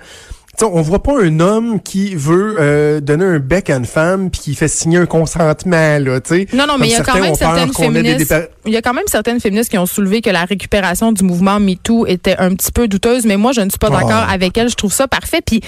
Tu 0.58 0.66
sais, 0.66 0.72
on 0.72 0.82
voit 0.82 1.02
pas 1.02 1.14
un 1.24 1.40
homme 1.40 1.80
qui 1.82 2.14
veut 2.14 2.58
euh, 2.60 3.00
donner 3.00 3.24
un 3.24 3.40
bec 3.40 3.70
à 3.70 3.78
une 3.78 3.86
femme 3.86 4.30
puis 4.30 4.42
qui 4.42 4.56
fait 4.56 4.68
signer 4.68 4.98
un 4.98 5.06
consentement 5.06 5.98
là, 5.98 6.20
tu 6.20 6.36
sais. 6.36 6.48
Non, 6.54 6.66
non, 6.68 6.76
mais 6.78 6.88
il 6.88 6.92
y 6.92 6.96
a 6.96 7.04
quand 7.04 7.20
même 7.20 7.36
certaines 7.36 7.74
féministes. 7.74 8.36
Il 8.66 8.74
y 8.74 8.78
a 8.78 8.82
quand 8.82 8.94
même 8.94 9.06
certaines 9.08 9.40
féministes 9.40 9.72
qui 9.72 9.78
ont 9.78 9.86
soulevé 9.86 10.22
que 10.22 10.30
la 10.30 10.44
récupération 10.46 11.14
du 11.14 11.24
mouvement 11.24 11.60
MeToo 11.60 12.06
était 12.06 12.36
un 12.38 12.54
petit 12.54 12.72
peu 12.72 12.88
douteuse, 12.90 13.26
mais 13.26 13.38
moi 13.38 13.54
je 13.54 13.62
ne 13.62 13.70
suis 13.70 13.80
pas 13.80 13.88
Oh. 13.92 13.96
d'accord 13.96 14.26
avec 14.30 14.58
elle. 14.58 14.70
Je 14.70 14.76
trouve 14.76 14.94
ça 14.94 15.08
parfait. 15.08 15.40
Puis 15.46 15.62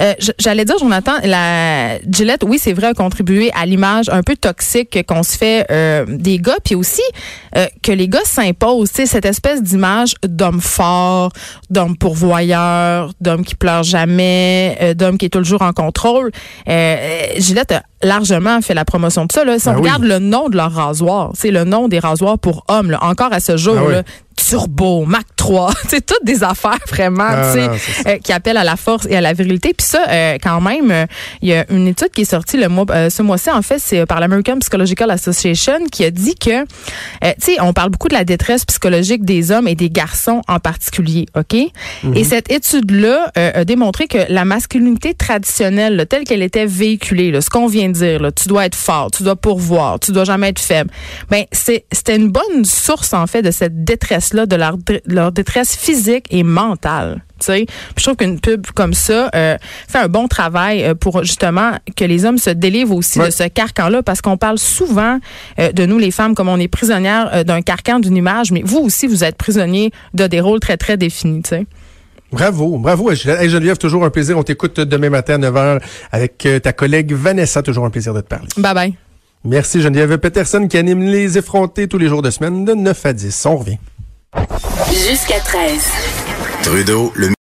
euh, 0.00 0.12
j'allais 0.38 0.64
dire, 0.66 0.78
Jonathan, 0.78 1.12
la 1.24 1.98
Gillette, 2.10 2.44
oui, 2.46 2.58
c'est 2.62 2.74
vrai, 2.74 2.88
a 2.88 2.94
contribué 2.94 3.50
à 3.58 3.64
l'image 3.64 4.10
un 4.10 4.22
peu 4.22 4.36
toxique 4.36 4.98
qu'on 5.06 5.22
se 5.22 5.36
fait 5.36 5.66
euh, 5.70 6.04
des 6.08 6.38
gars, 6.38 6.58
puis 6.62 6.74
aussi 6.74 7.02
que 7.82 7.90
les 7.90 8.06
gars 8.06 8.24
s'imposent, 8.24 8.92
tu 8.92 9.06
cette 9.06 9.24
espèce 9.24 9.62
d'image 9.62 10.14
d'homme 10.26 10.60
fort, 10.60 11.32
d'homme 11.70 11.96
pourvoyeur, 11.96 13.12
d'homme 13.20 13.44
qui 13.46 13.54
pleure 13.54 13.82
jamais, 13.82 14.35
euh, 14.80 14.94
d'homme 14.94 15.18
qui 15.18 15.26
est 15.26 15.30
toujours 15.30 15.62
en 15.62 15.72
contrôle. 15.72 16.30
Euh, 16.68 16.70
euh, 16.70 17.20
Gillette 17.38 17.72
a 17.72 17.82
largement 18.02 18.60
fait 18.60 18.74
la 18.74 18.84
promotion 18.84 19.24
de 19.24 19.32
ça. 19.32 19.44
Là. 19.44 19.58
Si 19.58 19.68
on 19.68 19.72
Ben 19.72 19.76
oui. 19.78 19.82
regarde 19.84 20.04
le 20.04 20.18
nom 20.18 20.48
de 20.48 20.56
leur 20.56 20.72
rasoir, 20.72 21.30
c'est 21.34 21.50
le 21.50 21.64
nom 21.64 21.88
des 21.88 21.98
rasoirs 21.98 22.38
pour 22.38 22.64
hommes, 22.68 22.90
là, 22.90 22.98
encore 23.02 23.32
à 23.32 23.40
ce 23.40 23.56
jour. 23.56 23.76
Ah 23.78 23.84
oui. 23.88 23.94
Turbo, 24.36 25.04
Mac 25.04 25.24
3, 25.36 25.72
c'est 25.88 26.04
toutes 26.04 26.24
des 26.24 26.44
affaires 26.44 26.78
vraiment, 26.88 27.24
Ah, 27.28 27.52
tu 27.52 27.60
sais, 27.60 27.66
non, 27.68 27.74
euh, 28.06 28.18
qui 28.18 28.32
appellent 28.32 28.56
à 28.56 28.64
la 28.64 28.76
force 28.76 29.06
et 29.08 29.16
à 29.16 29.20
la 29.20 29.32
virilité. 29.32 29.74
Puis 29.76 29.86
ça, 29.86 30.04
euh, 30.08 30.38
quand 30.42 30.60
même, 30.60 30.90
euh, 30.90 31.06
il 31.42 31.48
y 31.48 31.54
a 31.54 31.64
une 31.70 31.88
étude 31.88 32.10
qui 32.10 32.22
est 32.22 32.30
sortie 32.30 32.56
le 32.56 32.68
mois, 32.68 32.84
euh, 32.90 33.10
ce 33.10 33.22
mois-ci, 33.22 33.50
en 33.50 33.62
fait, 33.62 33.78
c'est 33.78 34.06
par 34.06 34.20
l'American 34.20 34.58
Psychological 34.58 35.10
Association 35.10 35.86
qui 35.90 36.04
a 36.04 36.10
dit 36.10 36.34
que, 36.34 36.64
tu 36.64 36.68
sais, 37.38 37.60
on 37.60 37.72
parle 37.72 37.90
beaucoup 37.90 38.08
de 38.08 38.14
la 38.14 38.24
détresse 38.24 38.64
psychologique 38.64 39.24
des 39.24 39.50
hommes 39.50 39.68
et 39.68 39.74
des 39.74 39.90
garçons 39.90 40.42
en 40.48 40.60
particulier, 40.60 41.26
OK? 41.36 41.54
Et 42.14 42.24
cette 42.24 42.50
étude-là 42.50 43.32
a 43.34 43.64
démontré 43.64 44.06
que 44.06 44.18
la 44.28 44.44
masculinité 44.44 45.14
traditionnelle, 45.14 45.96
là, 45.96 46.06
telle 46.06 46.24
qu'elle 46.24 46.42
était 46.42 46.66
véhiculée, 46.66 47.30
là, 47.30 47.40
ce 47.40 47.50
qu'on 47.50 47.66
vient 47.66 47.88
de 47.88 47.94
dire, 47.94 48.20
là, 48.20 48.32
tu 48.32 48.48
dois 48.48 48.66
être 48.66 48.74
fort, 48.74 49.10
tu 49.10 49.22
dois 49.22 49.36
pourvoir, 49.36 49.98
tu 50.00 50.12
dois 50.12 50.24
jamais 50.24 50.48
être 50.48 50.58
faible, 50.58 50.90
ben 51.30 51.44
c'est 51.52 51.84
c'était 51.92 52.16
une 52.16 52.30
bonne 52.30 52.64
source 52.64 53.12
en 53.14 53.26
fait 53.26 53.42
de 53.42 53.50
cette 53.50 53.84
détresse-là, 54.30 54.46
de 54.46 54.56
leur, 54.56 54.76
dé- 54.78 55.02
leur 55.06 55.32
détresse 55.32 55.76
physique 55.76 56.26
et 56.30 56.42
mentale. 56.42 57.22
Puis 57.38 57.66
je 57.98 58.02
trouve 58.02 58.16
qu'une 58.16 58.40
pub 58.40 58.66
comme 58.74 58.94
ça 58.94 59.30
euh, 59.34 59.56
fait 59.88 59.98
un 59.98 60.08
bon 60.08 60.26
travail 60.26 60.82
euh, 60.82 60.94
pour 60.94 61.22
justement 61.22 61.72
que 61.94 62.04
les 62.04 62.24
hommes 62.24 62.38
se 62.38 62.50
délivrent 62.50 62.94
aussi 62.96 63.18
Ouais. 63.20 63.26
de 63.26 63.30
ce 63.30 63.44
carcan-là, 63.44 64.02
parce 64.02 64.20
qu'on 64.22 64.36
parle 64.38 64.58
souvent 64.58 65.18
euh, 65.58 65.70
de 65.72 65.84
nous 65.86 65.98
les 65.98 66.10
femmes 66.10 66.34
comme 66.34 66.48
on 66.48 66.58
est 66.58 66.68
prisonnières 66.68 67.30
euh, 67.34 67.44
d'un 67.44 67.60
carcan, 67.62 68.00
d'une 68.00 68.16
image, 68.16 68.52
mais 68.52 68.62
vous 68.64 68.78
aussi 68.78 69.06
vous 69.06 69.22
êtes 69.22 69.36
prisonniers 69.36 69.90
de 70.14 70.26
des 70.26 70.40
rôles 70.40 70.60
très 70.60 70.76
très 70.78 70.96
définis. 70.96 71.42
Sais. 71.46 71.66
Bravo, 72.32 72.78
bravo. 72.78 73.14
Geneviève, 73.14 73.40
Hey, 73.42 73.50
Geneviève, 73.50 73.76
toujours 73.78 74.04
un 74.04 74.10
plaisir. 74.10 74.36
On 74.38 74.42
t'écoute 74.42 74.80
demain 74.80 75.10
matin 75.10 75.34
à 75.34 75.50
9h 75.50 75.80
avec 76.10 76.48
ta 76.62 76.72
collègue 76.72 77.12
Vanessa. 77.12 77.62
Toujours 77.62 77.84
un 77.84 77.90
plaisir 77.90 78.14
de 78.14 78.20
te 78.22 78.26
parler. 78.26 78.48
Bye 78.56 78.74
bye. 78.74 78.94
Merci 79.44 79.80
Geneviève 79.80 80.18
Peterson 80.18 80.66
qui 80.68 80.76
anime 80.76 81.02
les 81.02 81.38
effrontés 81.38 81.86
tous 81.86 81.98
les 81.98 82.08
jours 82.08 82.22
de 82.22 82.30
semaine 82.30 82.64
de 82.64 82.72
9 82.74 83.06
à 83.06 83.12
10. 83.12 83.46
On 83.46 83.56
revient. 83.58 83.78
Jusqu'à 84.92 85.40
13. 85.40 85.82
Trudeau, 86.62 87.12
le 87.14 87.28